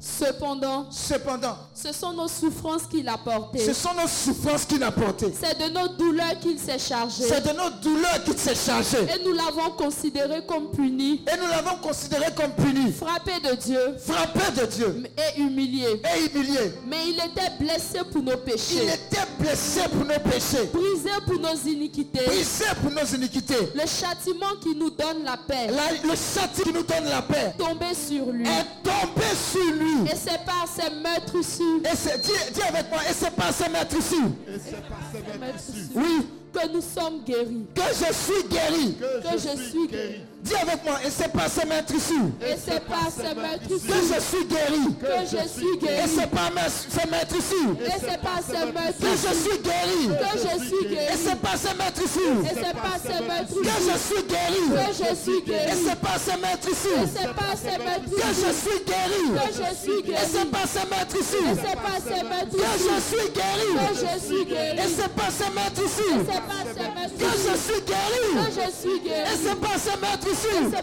Cependant, 0.00 0.90
Cependant, 0.90 1.56
ce 1.76 1.92
sont 1.92 2.12
nos 2.14 2.26
souffrances 2.26 2.84
qu'il 2.90 3.06
a 3.06 3.18
portées. 3.18 3.58
ce 3.58 3.74
sont 3.74 3.92
nos 3.94 4.08
souffrances 4.08 4.64
qu'il 4.64 4.82
a 4.82 4.90
portées. 4.90 5.32
C'est 5.38 5.58
de 5.58 5.72
nos 5.74 5.88
douleurs 5.88 6.38
qu'il 6.40 6.58
s'est 6.58 6.78
chargé. 6.78 7.24
C'est 7.24 7.42
de 7.46 7.52
nos 7.54 7.68
douleurs 7.82 8.24
qu'il 8.24 8.38
s'est 8.38 8.54
chargé. 8.54 8.96
Et 9.14 9.22
nous 9.22 9.32
l'avons 9.34 9.70
considéré 9.76 10.42
comme 10.46 10.70
puni, 10.70 11.22
Et 11.30 11.36
nous 11.38 11.46
l'avons 11.48 11.76
considéré 11.76 12.26
comme 12.34 12.52
puni, 12.52 12.92
frappé 12.92 13.32
de 13.46 13.54
Dieu 13.56 13.78
frappé 13.98 14.58
de 14.58 14.66
Dieu 14.66 15.02
et 15.36 15.40
humilié. 15.40 16.00
et 16.16 16.24
humilié. 16.34 16.72
Mais 16.86 17.08
il 17.08 17.16
était 17.16 17.50
blessé 17.60 17.98
pour 18.10 18.22
nos 18.22 18.32
Il 18.32 18.38
péchés, 18.38 18.86
était 18.86 19.26
blessé 19.38 19.82
pour 19.90 20.04
nos 20.06 20.18
péchés, 20.30 20.70
brisé 20.72 21.10
pour 21.26 21.38
nos 21.38 21.56
iniquités. 21.70 22.24
brisé 22.24 22.64
pour 22.82 22.90
nos 22.90 23.04
iniquités. 23.04 23.68
Le 23.74 23.80
châtiment 23.86 24.54
qui 24.62 24.74
nous 24.74 24.90
donne 24.90 25.24
la 25.24 25.36
paix 25.36 25.66
La- 25.68 25.92
le 26.08 26.14
châtiment 26.16 26.64
qui 26.64 26.72
nous 26.72 26.82
donne 26.84 27.04
la 27.10 27.20
paix 27.20 27.54
tombé 27.58 27.92
sur 27.94 28.26
lui. 28.32 28.46
est 28.48 28.82
tombé 28.82 29.26
sur 29.52 29.74
lui. 29.74 30.10
Et 30.10 30.16
c'est 30.16 30.42
par 30.46 30.66
ses 30.66 30.90
meurtrissures 31.02 31.65
Et 31.84 31.96
c'est, 31.96 32.20
dis, 32.20 32.30
dis 32.54 32.62
avec 32.62 32.90
moi, 32.90 33.00
et 33.08 33.12
c'est 33.12 33.30
par 33.30 33.52
ce 33.52 33.70
maître 33.70 33.96
ici, 33.98 34.16
meurtrissures 34.20 35.92
oui, 35.94 36.26
que 36.52 36.72
nous 36.72 36.80
sommes 36.80 37.22
guéris. 37.24 37.66
que 37.74 37.82
je 37.82 38.12
suis 38.12 38.48
guéri. 38.48 38.96
Que 38.98 39.32
je 39.38 39.62
suis 39.62 39.86
guéri. 39.88 40.20
Dis 40.46 40.54
avec 40.54 40.84
moi, 40.84 40.94
et 41.04 41.10
c'est 41.10 41.26
par 41.32 41.48
ce 41.50 41.66
maître 41.66 41.92
ici, 41.94 42.14
Et 42.40 42.54
c'est 42.54 42.78
par 42.86 43.10
ses 43.10 43.34
que 43.34 43.40
meurtrissures 43.40 44.14
je 44.14 44.20
suis 44.22 44.44
guéri. 44.46 44.84
que 44.94 45.26
je 45.26 45.42
suis 45.48 45.74
Et 45.74 45.78
guéri. 45.82 46.06
c'est 46.06 46.30
par 46.30 46.50
ce 46.54 47.02
maître 47.10 47.34
ici, 47.34 47.62
Et 47.82 47.90
c'est 47.98 48.20
par 48.22 48.38
ses 48.46 48.54
que 48.54 49.10
je 49.10 49.32
suis 49.42 49.58
guéri. 49.58 50.02
que 50.06 50.38
je 50.38 50.54
suis 50.62 50.86
Et 50.86 50.94
guéri. 50.94 51.18
c'est 51.18 51.40
par 51.42 51.56
ce 51.58 51.70
maître 51.74 52.00
ici, 52.06 52.26
Et 52.46 52.54
c'est 52.54 52.76
par 52.78 52.94
ses 53.02 53.18
que 53.18 53.74
je 53.90 53.96
suis 53.98 54.22
guéri. 54.22 54.62
que 54.70 54.86
je 54.94 55.10
suis 55.18 55.38
Et 55.38 55.42
guéri. 55.42 55.72
c'est 55.82 55.98
par 55.98 56.18
ce 56.22 56.34
maître 56.38 56.68
ici, 56.70 56.94
Et 56.94 57.08
c'est 57.10 57.32
par 57.34 57.54
ses 57.58 57.74
que 57.74 58.30
je 58.38 58.50
suis 58.54 58.78
guéri. 58.86 59.24
que 59.34 59.50
je 59.50 59.68
suis 59.82 59.98
Et 59.98 60.02
guéri. 60.06 60.30
c'est 60.30 60.46
par 60.46 60.66
ce 60.70 60.82
maître 60.86 61.16
ici, 61.18 61.42
Et 61.42 61.58
c'est 61.58 61.78
par 61.82 61.98
ses 62.06 62.22
que 62.22 62.70
je 62.86 62.96
suis 63.02 63.26
guéri. 63.34 63.68
que 63.82 63.90
je 63.98 64.12
suis 64.22 64.42
Et 64.46 64.54
guéri. 64.54 64.94
c'est 64.94 65.10
par 65.10 65.30
ce 65.34 65.46
maître 65.50 65.82
ici, 65.82 66.08
C'est 66.22 66.44
par 66.46 66.62
ses 66.70 66.86
que 67.18 67.30
je 67.34 67.54
suis 67.66 67.82
guéri. 67.82 68.30
que 68.30 68.46
je 68.54 68.66
suis 68.78 68.96
Et 68.96 69.08
guéri. 69.08 69.34
c'est 69.42 69.58
par 69.58 69.74
ce 69.74 69.94
maître 69.98 70.28
ici, 70.30 70.35
Ses 70.36 70.82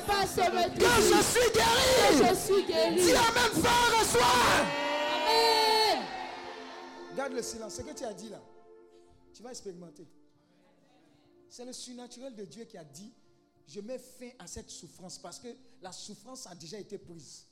que 0.70 0.86
je 0.86 1.22
suis 1.24 1.52
que 1.52 1.54
guéri. 1.54 2.30
je 2.30 2.36
suis 2.36 2.66
guéri. 2.66 2.96
Dis 2.96 3.12
Amen 3.12 3.52
reçois. 4.00 4.66
Amen. 5.16 6.04
Garde 7.16 7.34
le 7.34 7.42
silence. 7.42 7.76
Ce 7.76 7.82
que 7.82 7.94
tu 7.94 8.04
as 8.04 8.13
dit 8.13 8.30
là, 8.30 8.42
tu 9.34 9.44
vas 9.44 9.52
expérimenter. 9.52 10.08
C'est 11.50 11.66
le 11.66 11.74
surnaturel 11.74 12.36
de 12.36 12.46
Dieu 12.46 12.66
qui 12.66 12.78
a 12.78 12.84
dit, 12.84 13.12
je 13.68 13.80
mets 13.80 14.00
fin 14.00 14.30
à 14.39 14.48
cette 14.48 14.72
souffrance 14.72 15.20
parce 15.20 15.38
que 15.39 15.50
la 15.82 15.92
souffrance 15.92 16.48
a 16.48 16.56
déjà 16.56 16.80
été 16.80 16.98
prise. 16.98 17.46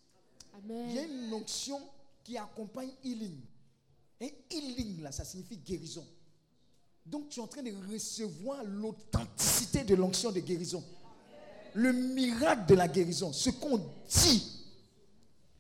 Il 0.68 0.94
y 0.94 1.00
a 1.00 1.04
Amen. 1.04 1.28
une 1.28 1.34
onction 1.36 1.80
qui 2.24 2.38
accompagne 2.38 2.92
healing. 3.04 3.40
Et 4.20 4.34
healing, 4.50 5.02
là, 5.02 5.12
ça 5.12 5.24
signifie 5.24 5.58
guérison. 5.58 6.06
Donc 7.06 7.30
tu 7.30 7.40
es 7.40 7.44
en 7.44 7.48
train 7.48 7.64
de 7.64 7.72
recevoir 7.92 8.64
l'authenticité 8.64 9.84
de 9.84 9.96
l'onction 9.96 10.32
de 10.32 10.40
guérison. 10.40 10.84
Le 11.74 11.94
miracle 11.94 12.66
de 12.68 12.76
la 12.76 12.88
guérison. 12.88 13.32
Ce 13.32 13.50
qu'on 13.50 13.78
dit. 14.10 14.66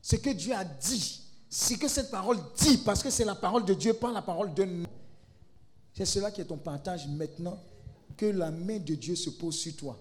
Ce 0.01 0.15
que 0.15 0.29
Dieu 0.31 0.53
a 0.53 0.63
dit. 0.63 1.21
Ce 1.49 1.73
que 1.75 1.87
cette 1.87 2.11
parole 2.11 2.37
dit. 2.57 2.77
Parce 2.77 3.01
que 3.01 3.09
c'est 3.09 3.25
la 3.25 3.35
parole 3.35 3.65
de 3.65 3.73
Dieu, 3.73 3.93
pas 3.93 4.11
la 4.11 4.21
parole 4.21 4.53
d'un 4.53 4.63
homme. 4.63 4.87
C'est 5.93 6.05
cela 6.05 6.31
qui 6.31 6.41
est 6.41 6.45
ton 6.45 6.57
partage 6.57 7.07
maintenant. 7.07 7.57
Que 8.17 8.25
la 8.25 8.51
main 8.51 8.77
de 8.77 8.95
Dieu 8.95 9.15
se 9.15 9.29
pose 9.29 9.55
sur 9.55 9.75
toi. 9.75 9.97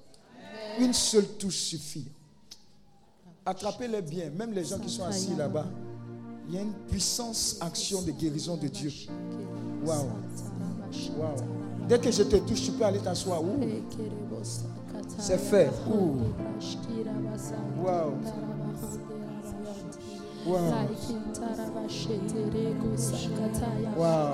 Une 0.78 0.92
seule 0.92 1.26
touche 1.38 1.56
suffit. 1.56 2.06
Attrapez-les 3.44 4.02
bien, 4.02 4.30
même 4.30 4.52
les 4.52 4.64
gens 4.64 4.78
qui 4.78 4.90
sont 4.90 5.04
assis 5.04 5.34
là-bas. 5.34 5.66
Il 6.48 6.54
y 6.54 6.58
a 6.58 6.62
une 6.62 6.74
puissance 6.88 7.56
action 7.60 8.02
de 8.02 8.10
guérison 8.10 8.56
de 8.56 8.68
Dieu. 8.68 8.92
Waouh. 9.84 10.08
Waouh. 11.16 11.36
Dès 11.88 11.98
que 11.98 12.10
je 12.10 12.22
te 12.24 12.36
touche, 12.36 12.64
tu 12.64 12.72
peux 12.72 12.84
aller 12.84 13.00
t'asseoir. 13.00 13.42
C'est 15.18 15.38
fait. 15.38 15.70
Ouh. 15.88 16.16
Waouh. 17.82 18.12
Waouh. 20.46 20.60
Waouh. 23.96 24.30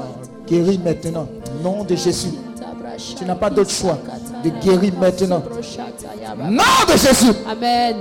Guéris 0.47 0.79
maintenant. 0.79 1.29
Nom 1.63 1.85
de 1.85 1.97
Jésus. 1.97 2.33
Tu 3.17 3.25
n'as 3.25 3.35
pas 3.35 3.51
d'autre 3.51 3.71
choix 3.71 3.99
de 4.45 4.51
guérir 4.61 4.93
maintenant. 4.99 5.43
Nom 6.39 6.63
de 6.89 6.97
Jésus. 6.97 7.33
Amen. 7.49 7.97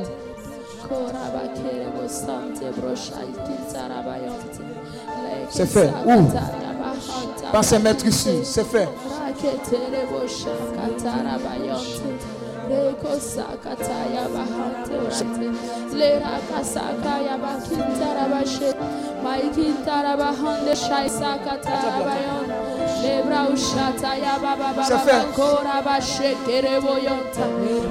C'est 5.49 5.65
fait. 5.65 5.89
Où 6.05 6.23
Par 7.51 7.63
ses 7.63 7.79
maîtres 7.79 8.05
ici. 8.05 8.39
C'est 8.43 8.65
fait. 8.65 8.87
C'est 24.83 24.97
fait. 24.99 25.25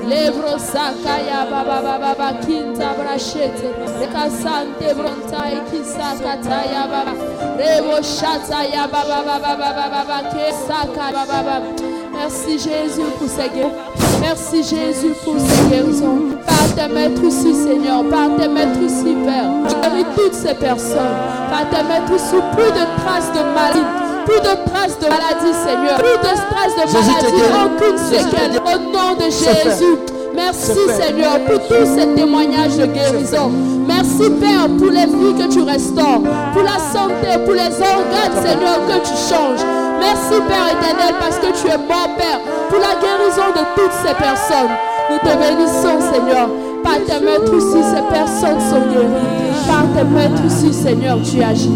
Lebro 0.09 0.59
sakaya 0.59 1.47
baba 1.51 1.81
baba 1.83 1.99
baba 1.99 2.33
kinta 2.45 2.95
brashete 2.99 3.69
rekasante 4.01 4.95
bronta 4.95 5.43
ikisakata 5.57 6.59
ya 6.73 6.87
baba 6.87 7.13
rebo 7.59 8.03
shata 8.03 8.65
ya 8.65 8.87
baba 8.87 9.23
baba 9.27 9.57
baba 9.57 9.89
baba 9.91 10.19
kesaka 10.31 11.13
baba 11.13 11.43
baba 11.43 11.95
Merci 12.15 12.59
Jésus 12.59 13.03
pour 13.19 13.29
ces 13.29 13.49
guérisons. 13.49 13.94
Merci 14.25 14.63
Jésus 14.63 15.13
pour 15.23 15.37
ces 15.39 15.69
guérisons. 15.69 16.19
Par 16.47 16.75
tes 16.75 16.93
maîtres 16.93 17.23
ici, 17.25 17.55
Seigneur. 17.55 18.03
Par 18.09 18.35
tes 18.39 18.49
maîtres 18.49 18.81
ici, 18.81 19.15
Père. 19.23 19.51
Guéris 19.69 20.07
toutes 20.17 20.33
ces 20.33 20.55
personnes. 20.55 21.17
Par 21.51 21.69
tes 21.69 21.87
maîtres 21.87 22.15
ici, 22.17 22.37
plus 22.57 22.73
de 22.73 22.85
traces 23.03 23.31
de 23.33 23.43
maladie. 23.55 23.85
Plus 24.25 24.41
de 24.41 24.71
traces 24.71 24.99
de 24.99 25.09
maladie, 25.11 25.53
Seigneur. 25.53 25.99
Plus 25.99 26.19
de 26.19 26.35
traces 26.51 26.75
de 26.75 26.85
te 26.91 26.97
maladie. 26.97 27.43
Aucune 27.67 27.97
te 27.97 28.01
séquelle. 28.01 28.61
Au 28.65 28.79
nom 28.93 29.15
de. 29.15 29.25
Jésus. 29.25 30.14
Merci. 30.35 30.73
Seigneur 31.01 31.39
pour 31.47 31.61
tous 31.69 31.87
ces 31.97 32.07
témoignages 32.15 32.77
de 32.77 32.87
guérison. 32.87 33.51
Merci 33.87 34.31
Père 34.41 34.69
pour 34.79 34.91
les 34.91 35.07
vies 35.07 35.35
que 35.39 35.53
tu 35.53 35.61
restaures, 35.61 36.23
pour 36.53 36.63
la 36.63 36.79
santé, 36.93 37.39
pour 37.45 37.55
les 37.55 37.71
organes 37.81 38.35
Seigneur 38.43 38.79
que 38.89 38.99
tu 39.07 39.15
changes. 39.29 39.65
Merci 40.01 40.41
Père 40.49 40.69
éternel 40.73 41.15
parce 41.21 41.39
que 41.39 41.53
tu 41.61 41.69
es 41.69 41.79
bon 41.79 42.15
Père 42.17 42.41
pour 42.69 42.79
la 42.79 42.95
guérison 43.01 43.51
de 43.55 43.65
toutes 43.77 43.93
ces 44.05 44.15
personnes. 44.15 44.75
Nous 45.11 45.19
te 45.19 45.37
bénissons 45.37 46.13
Seigneur. 46.13 46.49
Par 46.83 46.97
tes 47.07 47.25
maîtres 47.25 47.55
ici, 47.57 47.79
ces 47.83 48.15
personnes 48.15 48.61
sont 48.61 48.91
guéries. 48.93 49.67
Par 49.67 49.85
tes 49.97 50.05
maîtres 50.05 50.45
ici, 50.47 50.73
Seigneur, 50.73 51.19
tu 51.23 51.43
agis. 51.43 51.71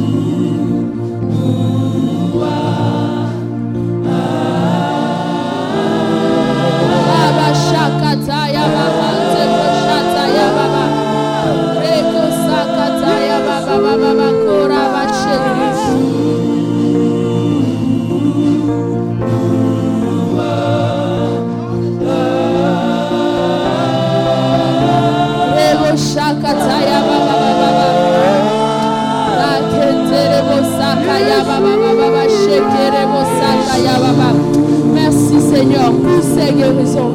Guérisons. 36.72 37.12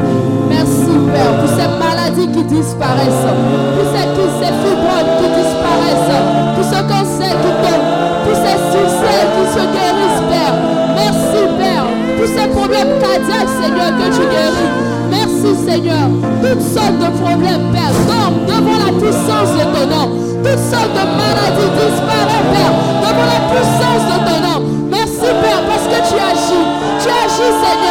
Merci 0.49 0.93
Père 1.13 1.33
pour 1.39 1.49
ces 1.49 1.69
maladies 1.77 2.27
qui 2.31 2.43
disparaissent. 2.43 3.29
Pour 3.75 3.85
ces, 3.91 4.05
ces 4.39 4.53
fibromes 4.61 5.11
qui 5.19 5.27
disparaissent. 5.41 6.21
Pour 6.55 6.65
ce 6.65 6.79
cancer 6.89 7.33
qui 7.41 7.51
tombe. 7.61 7.85
Pour 8.25 8.35
ces 8.35 8.57
succès 8.73 9.19
qui 9.33 9.45
se 9.53 9.63
guérissent 9.75 10.25
Père. 10.29 10.55
Merci 10.95 11.41
Père 11.57 11.85
pour 12.17 12.27
ces 12.27 12.47
problèmes 12.47 12.99
cardiaques 13.01 13.53
Seigneur 13.61 13.91
que 13.97 14.07
tu 14.15 14.23
guéris. 14.31 14.71
Merci 15.11 15.49
Seigneur. 15.65 16.07
Toutes 16.41 16.61
sortes 16.61 16.99
de 16.99 17.09
problèmes 17.21 17.71
Père 17.71 17.93
devant 18.47 18.79
la 18.79 18.91
puissance 18.99 19.51
de 19.57 19.65
ton 19.73 19.85
nom. 19.87 20.07
Toutes 20.43 20.65
sortes 20.71 20.93
de 20.93 21.05
maladies 21.19 21.71
disparaissent 21.77 22.49
Père 22.53 22.73
devant 23.03 23.27
la 23.33 23.41
puissance 23.51 24.05
de 24.11 24.17
ton 24.27 24.39
nom. 24.47 24.59
Merci 24.89 25.27
Père 25.41 25.61
parce 25.67 25.87
que 25.91 25.99
tu 26.09 26.15
agis. 26.15 26.65
Tu 27.01 27.09
agis 27.09 27.53
Seigneur. 27.61 27.82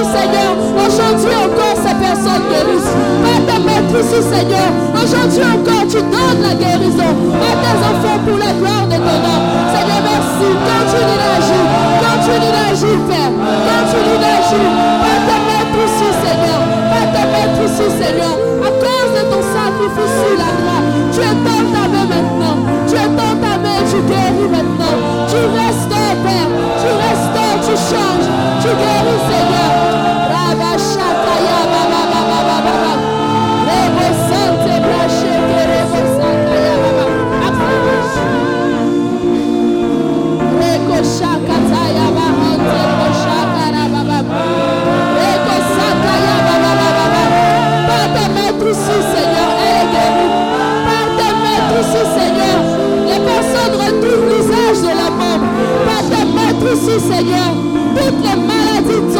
Seigneur. 0.00 0.56
Aujourd'hui 0.72 1.36
encore 1.36 1.76
ces 1.76 1.96
personnes 2.00 2.48
guérissent. 2.48 2.96
Par 3.20 3.40
tes 3.44 3.60
maîtres 3.60 4.00
ici 4.00 4.24
Seigneur. 4.24 4.72
Aujourd'hui 4.96 5.44
encore 5.44 5.84
tu 5.84 6.00
donnes 6.00 6.40
la 6.40 6.54
guérison 6.56 7.12
à 7.12 7.52
tes 7.60 7.76
enfants 7.76 8.20
pour 8.24 8.38
la 8.40 8.56
gloire 8.56 8.88
de 8.88 8.96
ton 8.96 9.16
nom. 9.20 9.38
Seigneur 9.68 10.00
merci. 10.00 10.48
Continue 10.48 11.16
d'agir. 11.20 11.64
Continue 12.00 12.52
d'agir 12.56 12.96
Père. 13.04 13.32
Continue 13.68 14.16
d'agir. 14.16 14.64
Par 15.04 15.18
tes 15.28 15.40
maîtres 15.44 15.80
ici 15.84 16.08
Seigneur. 16.24 16.60
Par 16.88 17.06
tes 17.12 17.26
maîtres 17.28 17.62
ici 17.68 17.86
Seigneur. 18.00 18.34
À 18.64 18.70
cause 18.80 19.12
de 19.12 19.22
ton 19.28 19.42
sacrifice 19.44 20.14
sur 20.24 20.36
la 20.40 20.50
croix. 20.56 20.82
Tu 21.12 21.20
étends 21.20 21.66
ta 21.68 21.84
main 21.92 22.06
maintenant. 22.08 22.56
Tu 22.88 22.96
étends 22.96 23.36
ta 23.44 23.52
main 23.60 23.72
tu 23.92 24.00
guéris 24.08 24.48
maintenant. 24.48 24.96
Tu 25.28 25.36
restaures 25.36 26.21
Seigneur, 56.98 57.54
toutes 57.96 58.22
les 58.22 58.36
maladies, 58.36 59.14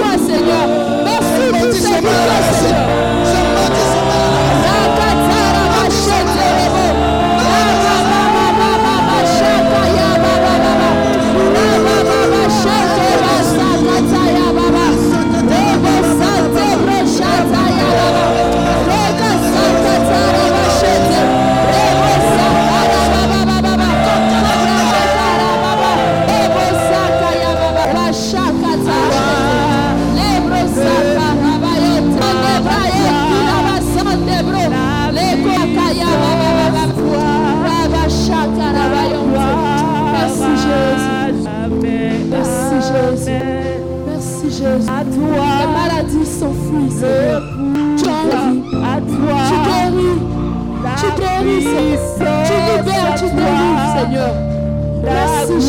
victoires, 0.00 0.18
Seigneur. 0.18 0.68
Merci 1.04 1.50
pour 1.50 2.39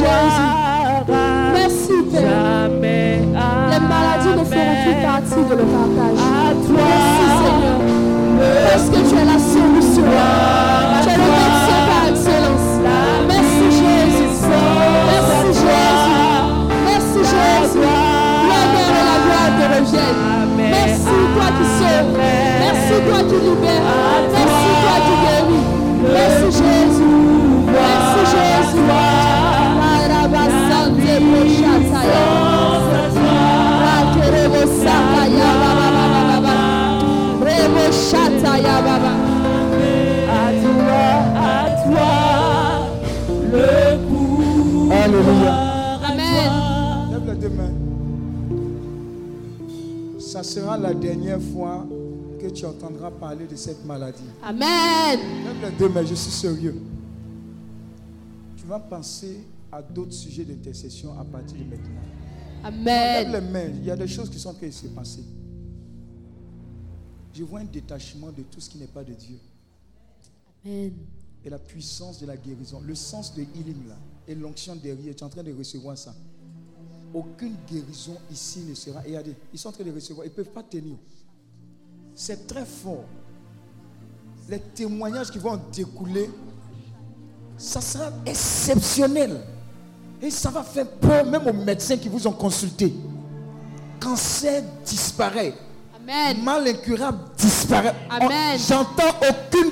Jésus. 0.02 0.50
Merci 1.54 1.96
Père. 2.12 2.70
Les 3.72 3.80
maladies 3.80 4.34
ne 4.40 4.46
feront 4.46 4.78
plus 4.84 4.98
partie 5.06 5.44
de 5.50 5.56
le 5.62 5.66
partage. 5.76 6.22
Merci 6.70 7.26
Seigneur. 7.42 7.80
Parce 8.68 8.88
que 8.90 9.00
tu 9.08 9.16
es 9.22 9.26
la 9.26 9.40
solution. 9.54 10.08
Tu 11.04 11.10
es 11.10 11.18
le 11.18 11.28
médecin 11.38 11.80
par 11.90 12.04
excellence. 12.10 12.70
Merci 13.28 13.66
Jésus. 13.80 14.30
Merci 15.12 15.50
Jésus. 15.62 16.18
Merci 16.88 17.20
Jésus. 17.34 17.86
L'honneur 18.50 18.94
et 19.00 19.06
la 19.10 19.18
gloire 19.24 19.52
te 19.58 19.66
reviennent. 19.76 20.26
Merci 20.58 21.18
toi 21.36 21.48
qui 21.58 21.66
sauves. 21.78 22.18
Merci 22.18 22.96
toi 23.08 23.20
qui 23.30 23.38
libères. 23.46 24.31
Shataya 38.62 38.82
baba. 38.82 39.12
Alléluia. 44.94 45.54
Amen. 46.04 46.52
Lève 47.12 47.28
les 47.28 47.36
deux 47.40 47.50
mains. 47.50 47.74
Ça 50.20 50.44
sera 50.44 50.78
la 50.78 50.94
dernière 50.94 51.42
fois 51.42 51.88
que 52.40 52.48
tu 52.50 52.66
entendras 52.66 53.10
parler 53.12 53.48
de 53.48 53.56
cette 53.56 53.84
maladie. 53.86 54.22
Amen. 54.44 55.20
Lève 55.46 55.72
les 55.72 55.78
deux 55.78 55.90
mains, 55.90 56.06
je 56.06 56.16
suis 56.16 56.32
sérieux. 56.32 56.76
Tu 58.58 58.66
vas 58.68 58.80
penser 58.80 59.40
à 59.72 59.82
d'autres 59.82 60.14
sujets 60.14 60.44
d'intercession 60.44 61.14
à 61.20 61.24
partir 61.24 61.58
de 61.58 61.64
maintenant. 61.64 62.86
Lève 62.86 63.28
Amen. 63.28 63.32
les 63.32 63.42
mains, 63.52 63.70
il 63.80 63.86
y 63.86 63.92
a 63.92 63.96
des 63.96 64.08
choses 64.08 64.30
qui 64.30 64.38
sont 64.38 64.50
en 64.50 64.54
train 64.54 64.68
de 64.68 64.72
se 64.72 64.88
passer. 64.88 65.24
Je 67.34 67.44
vois 67.44 67.60
un 67.62 67.66
détachement 67.66 68.32
de 68.32 68.44
tout 68.44 68.60
ce 68.60 68.70
qui 68.70 68.78
n'est 68.78 68.88
pas 68.88 69.04
de 69.04 69.14
Dieu. 69.14 69.38
Amen. 70.66 70.94
Et 71.44 71.50
la 71.50 71.58
puissance 71.58 72.20
de 72.20 72.28
la 72.28 72.38
guérison, 72.38 72.82
le 72.86 72.94
sens 72.94 73.34
de 73.34 73.42
healing 73.42 73.88
là, 73.88 73.98
et 74.28 74.36
l'onction 74.36 74.76
derrière, 74.76 75.16
tu 75.16 75.22
es 75.22 75.24
en 75.24 75.30
train 75.30 75.44
de 75.44 75.52
recevoir 75.54 75.98
ça. 75.98 76.14
Aucune 77.14 77.56
guérison 77.70 78.16
ici 78.32 78.60
ne 78.60 78.76
sera. 78.76 79.02
Et 79.06 79.10
regardez, 79.10 79.36
ils 79.52 79.60
sont 79.60 79.70
en 79.70 79.72
train 79.72 79.84
de 79.84 79.92
recevoir, 79.92 80.26
ils 80.26 80.30
ne 80.30 80.36
peuvent 80.36 80.54
pas 80.54 80.64
tenir. 80.64 80.96
C'est 82.14 82.46
très 82.46 82.66
fort. 82.66 83.06
Les 84.48 84.60
témoignages 84.60 85.32
qui 85.32 85.40
vont 85.40 85.52
en 85.52 85.62
découler, 85.72 86.30
ça 87.58 87.82
sera 87.82 88.12
exceptionnel. 88.26 89.42
Et 90.22 90.30
ça 90.30 90.52
va 90.52 90.64
faire 90.64 90.88
peur 90.88 91.26
même 91.26 91.48
aux 91.48 91.54
médecins 91.54 91.98
qui 91.98 92.08
vous 92.08 92.28
ont 92.28 92.34
consulté. 92.34 92.94
Cancer 94.00 94.64
disparaît. 94.86 95.56
Amen. 96.04 96.44
Mal 96.44 96.68
incurable 96.68 97.20
disparaît. 97.38 97.96
Amen. 98.10 98.58
Oh, 98.58 98.64
J'entends 98.68 99.16
aucune, 99.30 99.72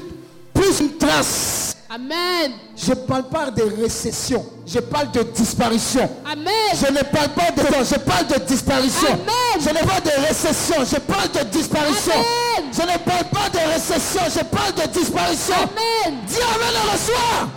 plus 0.53 0.79
une 0.79 0.97
trace. 0.97 1.75
Amen. 1.89 2.51
Je 2.77 2.91
ne 2.91 2.95
parle 2.95 3.23
pas 3.29 3.49
de 3.49 3.63
récession. 3.63 4.45
Je 4.65 4.79
parle 4.79 5.11
de 5.11 5.23
disparition. 5.23 6.07
Amen. 6.23 6.53
Je 6.75 6.91
ne 6.91 7.01
parle 7.01 7.29
pas 7.29 7.49
de 7.51 7.61
je 7.83 7.95
parle 7.99 8.27
de 8.27 8.45
disparition. 8.45 9.07
Amen. 9.07 9.59
Je 9.59 9.69
ne 9.69 9.73
parle 9.73 9.87
pas 9.87 10.01
de 10.01 10.27
récession, 10.27 10.75
je 10.85 10.99
parle 10.99 11.31
de 11.31 11.49
disparition. 11.49 12.13
Amen. 12.13 12.71
Je 12.71 12.81
ne 12.81 12.97
parle 12.99 13.25
pas 13.25 13.49
de 13.49 13.73
récession, 13.73 14.21
je 14.27 14.43
parle 14.45 14.73
de 14.75 14.87
disparition. 14.99 15.55
Amen. 15.55 16.19
Dis 16.27 16.35
Amen 16.35 16.75
et 16.75 16.91
reçois. 16.91 17.49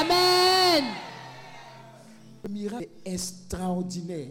Amen. 0.00 0.84
Le 2.44 2.48
miracle 2.48 2.88
est 3.04 3.12
extraordinaire. 3.12 4.28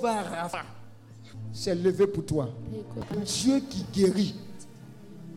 Rapha 0.00 0.62
s'est 1.54 1.74
levé 1.74 2.06
pour 2.06 2.26
toi. 2.26 2.50
Dieu 3.24 3.62
qui 3.70 3.86
guérit. 3.94 4.34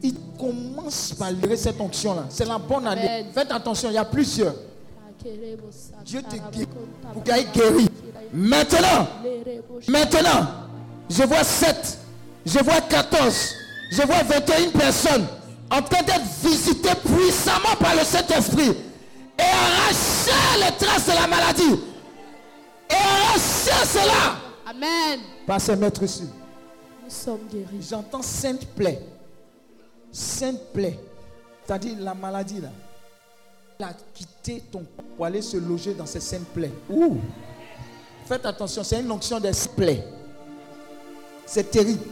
Il 0.01 0.13
commence 0.37 1.13
par 1.17 1.31
lever 1.31 1.55
cette 1.55 1.79
onction-là. 1.79 2.25
C'est 2.29 2.45
la 2.45 2.57
bonne 2.57 2.85
année. 2.87 3.25
Faites 3.33 3.51
attention, 3.51 3.89
il 3.89 3.93
y 3.95 3.97
a 3.97 4.05
plusieurs. 4.05 4.55
Dieu 6.03 6.21
te 6.21 6.35
guérit 6.51 6.67
pour 7.13 7.23
qu'il 7.23 7.51
guéri. 7.51 7.87
Maintenant, 8.33 9.07
maintenant, 9.87 10.47
je 11.09 11.23
vois 11.23 11.43
7, 11.43 11.97
je 12.45 12.59
vois 12.59 12.81
14, 12.81 13.55
je 13.91 14.01
vois 14.03 14.21
21 14.23 14.69
personnes 14.71 15.25
en 15.71 15.81
train 15.81 16.03
d'être 16.03 16.25
visitées 16.43 16.95
puissamment 17.05 17.75
par 17.79 17.95
le 17.95 18.03
Saint-Esprit 18.03 18.75
et 19.39 19.43
arracher 19.43 20.59
les 20.59 20.85
traces 20.85 21.07
de 21.07 21.13
la 21.13 21.27
maladie. 21.27 21.79
Et 22.89 22.93
arracher 22.93 23.85
cela 23.85 24.35
Amen. 24.69 25.36
Par 25.47 25.61
ses 25.61 25.75
maîtres 25.77 26.03
ici. 26.03 26.25
Nous 27.05 27.09
sommes 27.09 27.47
guéris. 27.49 27.87
J'entends 27.89 28.21
sainte 28.21 28.67
plaie. 28.67 29.01
Sainte 30.11 30.73
plaie. 30.73 30.99
C'est-à-dire 31.65 31.95
la 31.99 32.13
maladie 32.13 32.61
là. 32.61 32.69
Elle 33.79 33.85
a 33.85 33.93
quitté 34.13 34.63
ton 34.71 34.79
corps 34.79 35.05
pour 35.15 35.25
aller 35.25 35.41
se 35.41 35.57
loger 35.57 35.93
dans 35.93 36.05
ces 36.05 36.19
saintes 36.19 36.47
plaies. 36.53 36.71
Ouh. 36.89 37.17
Faites 38.25 38.45
attention, 38.45 38.83
c'est 38.83 38.99
une 38.99 39.09
onction 39.09 39.39
des 39.39 39.51
plaies. 39.75 40.03
C'est 41.45 41.71
terrible. 41.71 42.03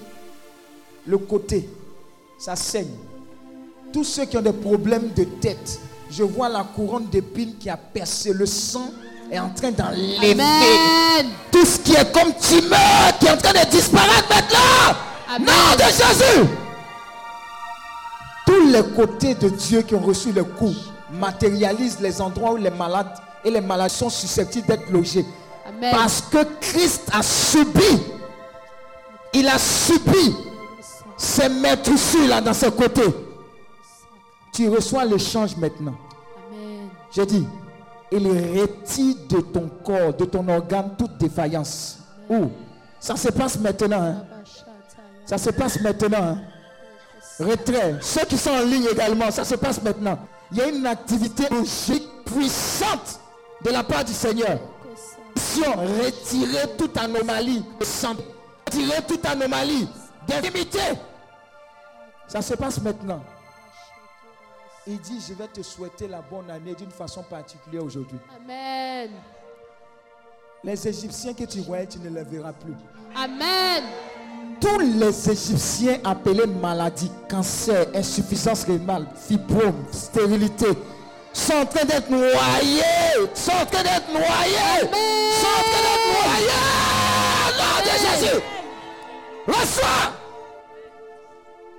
Le 1.05 1.17
côté, 1.17 1.69
ça 2.39 2.55
saigne. 2.55 2.87
Tous 3.91 4.05
ceux 4.05 4.25
qui 4.25 4.37
ont 4.37 4.41
des 4.41 4.53
problèmes 4.53 5.11
de 5.13 5.25
tête, 5.25 5.79
je 6.09 6.23
vois 6.23 6.47
la 6.47 6.63
couronne 6.63 7.07
d'épines 7.07 7.55
qui 7.57 7.69
a 7.69 7.75
percé. 7.75 8.31
Le 8.31 8.45
sang 8.45 8.91
est 9.31 9.39
en 9.39 9.49
train 9.49 9.71
d'enlever 9.71 10.35
tout 11.51 11.65
ce 11.65 11.79
qui 11.79 11.93
est 11.93 12.11
comme 12.11 12.33
tumeur 12.33 13.17
qui 13.19 13.27
est 13.27 13.31
en 13.31 13.37
train 13.37 13.53
de 13.53 13.69
disparaître 13.69 14.27
maintenant. 14.29 14.97
Amen. 15.27 15.47
Nom 15.47 15.75
de 15.75 15.83
Jésus. 15.83 16.49
Tous 18.45 18.67
les 18.67 18.83
côtés 18.95 19.35
de 19.35 19.49
Dieu 19.49 19.81
qui 19.81 19.95
ont 19.95 20.01
reçu 20.01 20.31
le 20.31 20.43
coup 20.43 20.73
matérialisent 21.11 21.99
les 21.99 22.21
endroits 22.21 22.53
où 22.53 22.57
les 22.57 22.69
malades 22.69 23.11
et 23.43 23.49
les 23.51 23.61
malades 23.61 23.91
sont 23.91 24.09
susceptibles 24.09 24.67
d'être 24.67 24.89
logés. 24.91 25.25
Amen. 25.67 25.91
Parce 25.91 26.21
que 26.21 26.43
Christ 26.61 27.09
a 27.11 27.23
subi. 27.23 28.01
Il 29.33 29.47
a 29.47 29.57
subi 29.57 30.35
ces 31.17 31.49
meurtrissures 31.49 32.27
là 32.27 32.41
dans 32.41 32.53
ses 32.53 32.71
côtés. 32.71 33.03
Tu 34.53 34.69
reçois 34.69 35.03
l'échange 35.05 35.55
maintenant. 35.57 35.95
J'ai 37.11 37.25
dit, 37.25 37.45
il 38.11 38.27
retire 38.61 39.15
de 39.29 39.41
ton 39.41 39.69
corps, 39.83 40.13
de 40.13 40.25
ton 40.25 40.47
organe 40.47 40.91
toute 40.97 41.17
défaillance. 41.17 41.99
Où? 42.29 42.45
Ça 42.99 43.15
se 43.15 43.29
passe 43.29 43.59
maintenant. 43.59 44.01
hein. 44.01 44.23
Ça 45.25 45.37
se 45.37 45.49
passe 45.49 45.79
maintenant. 45.81 46.17
hein. 46.21 46.41
Retrait. 47.39 47.97
Ceux 48.01 48.25
qui 48.25 48.37
sont 48.37 48.51
en 48.51 48.61
ligne 48.61 48.87
également, 48.91 49.29
ça 49.31 49.43
se 49.43 49.55
passe 49.55 49.81
maintenant. 49.81 50.17
Il 50.51 50.57
y 50.57 50.61
a 50.61 50.67
une 50.69 50.85
activité 50.85 51.43
logique 51.51 52.07
puissante 52.25 53.19
de 53.63 53.71
la 53.71 53.83
part 53.83 54.05
du 54.05 54.13
Seigneur. 54.13 54.59
Mission, 55.35 55.71
Retirer 55.73 56.75
toute 56.77 56.97
anomalie 56.97 57.63
de 57.79 59.01
toute 59.07 59.25
anomalie 59.25 59.87
d'intimité. 60.27 60.79
Ça 62.27 62.41
se 62.41 62.53
passe 62.55 62.81
maintenant. 62.81 63.21
Il 64.87 64.99
dit, 64.99 65.19
je 65.27 65.33
vais 65.33 65.47
te 65.47 65.63
souhaiter 65.63 66.07
la 66.07 66.21
bonne 66.21 66.49
année 66.51 66.75
d'une 66.75 66.91
façon 66.91 67.23
particulière 67.23 67.83
aujourd'hui. 67.83 68.19
Amen. 68.35 69.09
Les 70.63 70.87
Égyptiens 70.87 71.33
que 71.33 71.43
tu 71.45 71.61
voyais, 71.61 71.87
tu 71.87 71.97
ne 71.99 72.09
les 72.09 72.23
verras 72.23 72.53
plus. 72.53 72.75
Amen. 73.15 73.83
Tous 74.61 74.79
les 74.79 75.29
Égyptiens 75.31 75.99
appelés 76.03 76.45
maladies, 76.45 77.11
cancer, 77.27 77.87
insuffisance 77.95 78.63
rénale, 78.65 79.07
fibrome, 79.15 79.85
stérilité, 79.91 80.67
sont 81.33 81.53
en 81.53 81.65
train 81.65 81.85
d'être 81.85 82.09
noyés. 82.09 82.83
Sont 83.33 83.51
en 83.51 83.65
train 83.65 83.83
d'être 83.83 84.09
noyés. 84.11 84.81
Sont 84.81 85.47
en 85.47 85.63
train 85.63 85.81
d'être 85.81 86.07
noyés. 86.13 86.61
Au 87.47 87.51
nom 87.57 87.77
de 87.83 88.23
Jésus. 88.23 88.41
Reçois. 89.47 90.24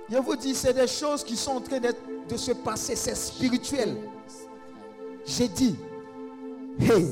Je 0.09 0.17
vous 0.17 0.35
dis, 0.35 0.55
c'est 0.55 0.73
des 0.73 0.87
choses 0.87 1.23
qui 1.23 1.35
sont 1.35 1.51
en 1.51 1.61
train 1.61 1.79
de 1.79 2.37
se 2.37 2.51
passer. 2.51 2.95
C'est 2.95 3.15
spirituel. 3.15 3.97
J'ai 5.25 5.49
dit, 5.49 5.75
hey, 6.79 7.07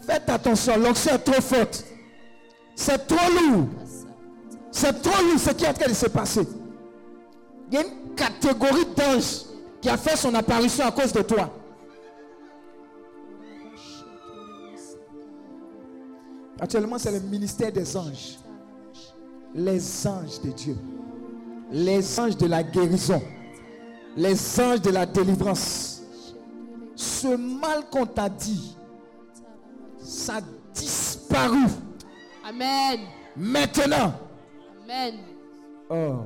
faites 0.00 0.28
attention, 0.28 0.76
l'onction 0.76 1.14
est 1.14 1.18
trop 1.18 1.40
forte. 1.40 1.84
C'est 2.74 3.06
trop 3.06 3.30
lourd. 3.32 3.68
C'est 4.72 5.00
trop 5.00 5.22
lourd 5.22 5.38
ce 5.38 5.50
qui 5.50 5.64
est 5.64 5.68
en 5.68 5.72
train 5.72 5.88
de 5.88 5.94
se 5.94 6.06
passer. 6.06 6.46
Il 7.70 7.74
y 7.74 7.76
a 7.78 7.82
une 7.82 8.14
catégorie 8.16 8.86
d'anges 8.96 9.44
qui 9.80 9.88
a 9.88 9.96
fait 9.96 10.16
son 10.16 10.34
apparition 10.34 10.84
à 10.84 10.90
cause 10.90 11.12
de 11.12 11.22
toi. 11.22 11.50
Actuellement, 16.60 16.98
c'est 16.98 17.12
le 17.12 17.20
ministère 17.20 17.70
des 17.70 17.96
anges. 17.96 18.38
Les 19.54 20.06
anges 20.06 20.40
de 20.40 20.50
Dieu. 20.50 20.76
Les 21.70 22.18
anges 22.18 22.36
de 22.36 22.46
la 22.46 22.62
guérison. 22.62 23.22
Les 24.16 24.60
anges 24.60 24.80
de 24.80 24.90
la 24.90 25.06
délivrance. 25.06 26.02
Ce 26.96 27.28
mal 27.28 27.88
qu'on 27.90 28.06
t'a 28.06 28.28
dit, 28.28 28.76
ça 29.98 30.36
a 30.36 30.40
disparu. 30.74 31.66
Amen. 32.44 33.00
Maintenant, 33.36 34.14
Amen. 34.84 35.14
Oh, 35.90 36.16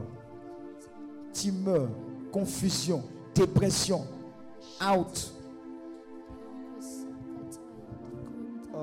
tumeur, 1.33 1.89
confusion, 2.31 3.03
dépression, 3.35 4.07
out. 4.81 5.35
Oh. 8.75 8.79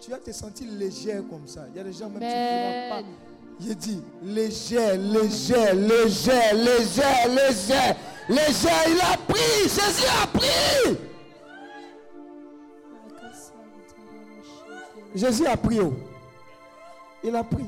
Tu 0.00 0.10
vas 0.10 0.18
te 0.18 0.30
sentir 0.32 0.70
légère 0.70 1.22
comme 1.28 1.46
ça. 1.46 1.66
Il 1.70 1.76
y 1.76 1.80
a 1.80 1.84
des 1.84 1.92
gens 1.92 2.10
même 2.10 2.18
qui 2.18 2.26
ne 2.26 2.90
pas. 2.90 3.08
Il 3.60 3.76
dit 3.76 4.02
léger, 4.22 4.96
léger, 4.96 5.72
léger, 5.74 6.52
léger, 6.52 7.28
léger, 7.28 7.94
léger. 8.28 8.68
Il 8.88 9.00
a 9.00 9.16
pris, 9.28 9.62
Jésus 9.62 10.06
a 10.22 10.26
pris. 10.26 10.98
Jésus 15.14 15.46
a 15.46 15.56
pris. 15.56 15.80
oh. 15.80 15.94
Il 17.22 17.34
a 17.36 17.44
pris. 17.44 17.64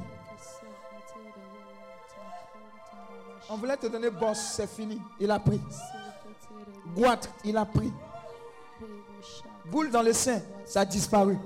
On 3.49 3.57
voulait 3.57 3.77
te 3.77 3.87
donner 3.87 4.11
boss, 4.11 4.39
c'est 4.57 4.67
fini. 4.69 5.01
Il 5.21 5.31
a 5.31 5.39
pris. 5.39 5.61
Goitre, 6.95 7.29
il 7.45 7.57
a 7.57 7.65
pris. 7.65 7.93
Boule 9.67 9.91
dans 9.91 10.03
le 10.03 10.13
sein, 10.13 10.41
ça 10.65 10.81
a 10.81 10.85
disparu. 10.85 11.39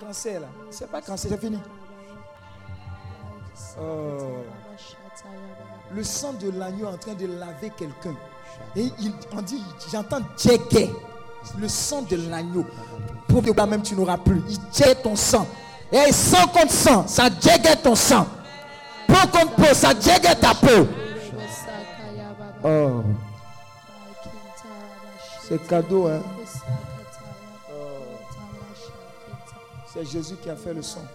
Cancer 0.00 0.40
là, 0.40 0.46
c'est 0.70 0.90
pas 0.90 1.00
cancer, 1.00 1.30
c'est 1.30 1.40
fini. 1.40 1.58
Oh. 3.80 4.44
Le 5.92 6.02
sang 6.02 6.32
de 6.32 6.50
l'agneau 6.50 6.86
est 6.86 6.94
en 6.94 6.96
train 6.96 7.14
de 7.14 7.26
laver 7.26 7.70
quelqu'un. 7.76 8.14
Et 8.76 8.90
il, 9.00 9.12
on 9.32 9.42
dit, 9.42 9.62
j'entends 9.90 10.20
djegger. 10.36 10.92
Le 11.58 11.68
sang 11.68 12.02
de 12.02 12.16
l'agneau. 12.28 12.64
Pour 13.28 13.42
que 13.42 13.50
toi-même 13.50 13.82
tu 13.82 13.94
n'auras 13.94 14.18
plus. 14.18 14.42
Il 14.48 14.58
djegge 14.72 15.02
ton 15.02 15.16
sang. 15.16 15.46
Et 15.92 16.12
sang 16.12 16.46
contre 16.48 16.72
sang, 16.72 17.06
ça 17.06 17.28
djegge 17.28 17.82
ton 17.82 17.94
sang. 17.94 18.26
Peau 19.06 19.28
contre 19.32 19.54
peau, 19.54 19.74
ça 19.74 19.92
djegge 19.92 20.40
ta 20.40 20.54
peau. 20.54 20.88
Oh, 22.64 23.02
c'est 25.46 25.66
cadeau, 25.66 26.06
hein. 26.06 26.22
C'est 29.94 30.04
Jésus 30.04 30.34
qui 30.38 30.50
a 30.50 30.56
fait 30.56 30.74
le 30.74 30.82
sang. 30.82 31.06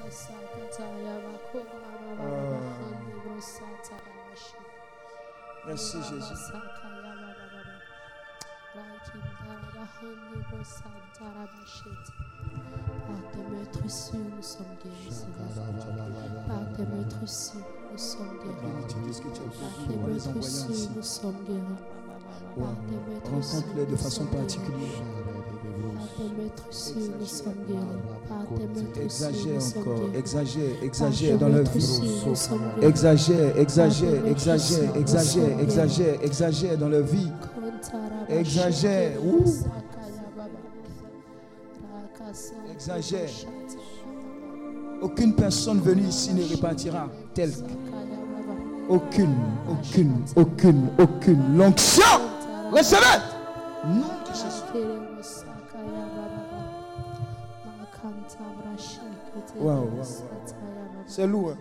Merci 5.68 5.98
Jésus. 6.04 6.54
Par 12.00 13.32
tes 13.32 13.44
meurtrissures, 13.52 14.20
nous 14.36 14.42
sommes 14.42 14.66
guéris. 14.84 15.12
Seigneur. 15.12 16.46
Par 16.48 16.74
tes 16.76 16.84
meurtrissures, 16.86 17.60
nous 17.92 17.98
sommes 17.98 18.38
guéris. 18.44 18.86
Tu 18.88 18.96
dis 19.08 19.14
ce 19.14 19.22
que 19.22 19.28
tu 19.30 19.42
as 19.42 19.46
Par 19.46 19.54
fait. 19.54 19.88
tes 19.88 19.96
On 19.96 20.02
va 20.02 20.10
les 20.14 20.28
envoyer 20.28 20.34
meurtrissures, 20.34 20.70
ainsi. 20.72 20.90
nous 20.96 21.02
sommes 21.04 21.44
guéris. 21.46 21.60
Par 22.58 22.76
tes 22.88 23.12
meurtrissures, 23.12 23.60
Rencontre-les 23.60 23.86
de 23.86 23.96
façon 23.96 24.26
particulière. 24.28 25.02
Par 26.18 26.26
tes 26.26 26.42
meurtrissures, 26.42 27.14
nous 27.20 27.26
sommes 27.26 27.54
guéris. 27.68 27.80
Par 28.28 28.46
tes 28.58 28.82
meurtrissures, 28.82 29.04
Exagère 29.04 29.62
encore, 29.78 30.16
exagère, 30.16 30.84
exagère 30.84 31.38
dans 31.38 31.50
leur 31.50 31.64
vie. 31.64 32.02
Exagère, 32.82 33.58
exagère, 33.58 34.26
exagère, 34.26 34.96
exagère, 34.96 35.60
exagère, 35.60 36.24
exagère 36.24 36.78
dans 36.78 36.90
leur 36.90 37.04
vie. 37.04 37.30
Exagère. 38.30 39.12
Exagère. 42.72 43.30
Aucune 45.02 45.34
personne 45.36 45.80
venue 45.80 46.04
ici 46.04 46.34
ne 46.34 46.44
repartira 46.44 47.08
telle. 47.34 47.54
Aucune, 48.90 49.36
aucune, 49.70 50.24
aucune, 50.36 50.90
aucune. 50.98 51.58
L'onction. 51.58 52.04
Recevez. 52.72 53.22
Nom 53.86 54.02
de 54.02 54.34
Jésus. 54.34 55.09
Waouh, 59.58 59.76
waouh, 59.76 59.86
waouh. 59.86 60.06
C'est 61.08 61.28
lourd. 61.28 61.52
hein. 61.52 61.58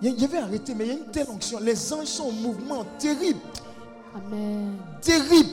Il 0.00 0.08
y 0.08 0.14
a- 0.14 0.18
Je 0.18 0.26
vais 0.26 0.38
arrêter, 0.38 0.74
mais 0.74 0.84
il 0.86 0.88
y 0.88 0.90
a 0.92 0.94
une 0.98 1.10
telle 1.10 1.26
onction. 1.28 1.58
Les 1.60 1.92
anges 1.92 2.06
sont 2.06 2.28
en 2.28 2.32
mouvement 2.32 2.84
terrible, 2.98 3.40
Amen. 4.14 4.76
terrible. 5.02 5.50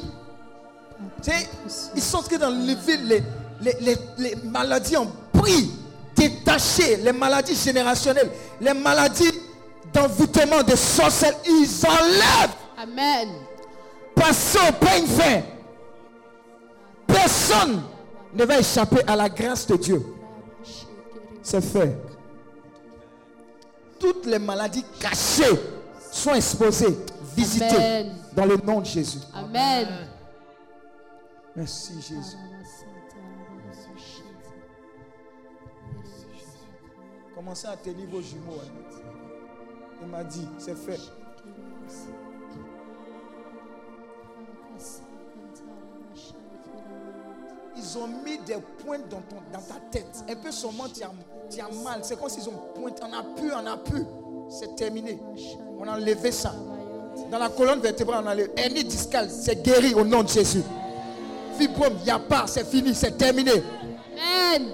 Ils 1.95 2.01
sont 2.01 2.17
en 2.17 2.21
train 2.21 2.37
d'enlever 2.37 2.97
les, 2.97 3.23
les, 3.61 3.73
les, 3.81 3.97
les 4.19 4.35
maladies 4.43 4.95
en 4.97 5.07
prix, 5.33 5.71
détachées, 6.15 6.97
les 6.97 7.11
maladies 7.11 7.55
générationnelles, 7.55 8.29
les 8.61 8.73
maladies 8.73 9.31
d'envoûtement, 9.93 10.63
de 10.63 10.75
sorcellerie. 10.75 11.39
Ils 11.47 11.85
enlèvent. 11.85 12.55
Amen. 12.77 13.29
Passez 14.15 14.59
au 14.59 14.71
peigne 14.73 15.07
fin. 15.07 15.41
Personne 17.15 17.81
ne 18.33 18.43
va 18.45 18.59
échapper 18.59 19.01
à 19.07 19.15
la 19.15 19.29
grâce 19.29 19.65
de 19.67 19.75
Dieu. 19.77 20.05
C'est 21.41 21.61
fait. 21.61 21.97
Toutes 23.99 24.25
les 24.25 24.39
maladies 24.39 24.83
cachées 24.99 25.59
sont 26.11 26.33
exposées, 26.33 26.97
visitées 27.35 27.65
Amen. 27.65 28.15
dans 28.35 28.45
le 28.45 28.57
nom 28.57 28.81
de 28.81 28.85
Jésus. 28.85 29.19
Amen. 29.33 29.87
Merci 31.55 31.93
Jésus. 32.01 32.37
Commencez 37.33 37.67
à 37.67 37.77
tenir 37.77 38.07
vos 38.09 38.21
jumeaux. 38.21 38.59
hein. 38.61 38.97
Il 40.01 40.07
m'a 40.07 40.23
dit, 40.23 40.47
c'est 40.57 40.75
fait. 40.77 40.99
Ils 47.85 47.97
ont 47.97 48.07
mis 48.07 48.37
des 48.45 48.57
pointes 48.83 49.07
dans, 49.09 49.17
ton- 49.21 49.43
dans 49.53 49.59
ta 49.59 49.75
tête. 49.91 50.23
Un 50.29 50.35
peu 50.35 50.51
seulement, 50.51 50.85
tu 50.93 51.03
as, 51.03 51.11
tu 51.49 51.59
as 51.61 51.83
mal. 51.83 51.99
C'est 52.01 52.19
comme 52.19 52.29
s'ils 52.29 52.47
ont 52.49 52.53
pointé. 52.79 53.01
On 53.03 53.13
a 53.13 53.23
pu, 53.23 53.51
on 53.53 53.65
a 53.67 53.77
pu. 53.77 54.03
C'est 54.49 54.75
terminé. 54.75 55.19
On 55.79 55.87
a 55.87 55.93
enlevé 55.97 56.31
ça. 56.31 56.53
Dans 57.31 57.37
la 57.39 57.49
colonne 57.49 57.79
vertébrale, 57.79 58.23
on 58.23 58.27
a 58.27 58.31
enlevé. 58.33 58.51
Hernie 58.57 58.83
discale, 58.83 59.29
c'est 59.29 59.63
guéri 59.63 59.93
au 59.93 60.03
nom 60.03 60.23
de 60.23 60.29
Jésus. 60.29 60.63
Fibrome, 61.57 61.93
il 61.99 62.03
n'y 62.05 62.09
a 62.11 62.19
pas, 62.19 62.45
c'est 62.47 62.65
fini, 62.67 62.93
c'est 62.93 63.17
terminé. 63.17 63.51
Amen. 64.53 64.69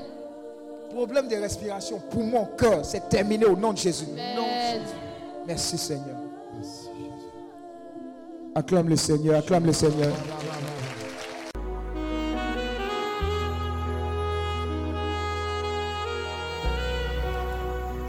Problème 0.89 1.27
de 1.27 1.35
respiration, 1.35 1.99
poumon, 2.09 2.47
cœur, 2.57 2.83
c'est 2.83 3.07
terminé 3.07 3.45
au 3.45 3.55
nom 3.55 3.71
de 3.71 3.77
Jésus. 3.77 4.07
Amen. 4.13 4.81
Merci 5.47 5.77
Seigneur. 5.77 6.17
Acclame 8.55 8.89
le 8.89 8.95
Seigneur, 8.97 9.37
acclame 9.39 9.65
le 9.65 9.73
Seigneur. 9.73 10.11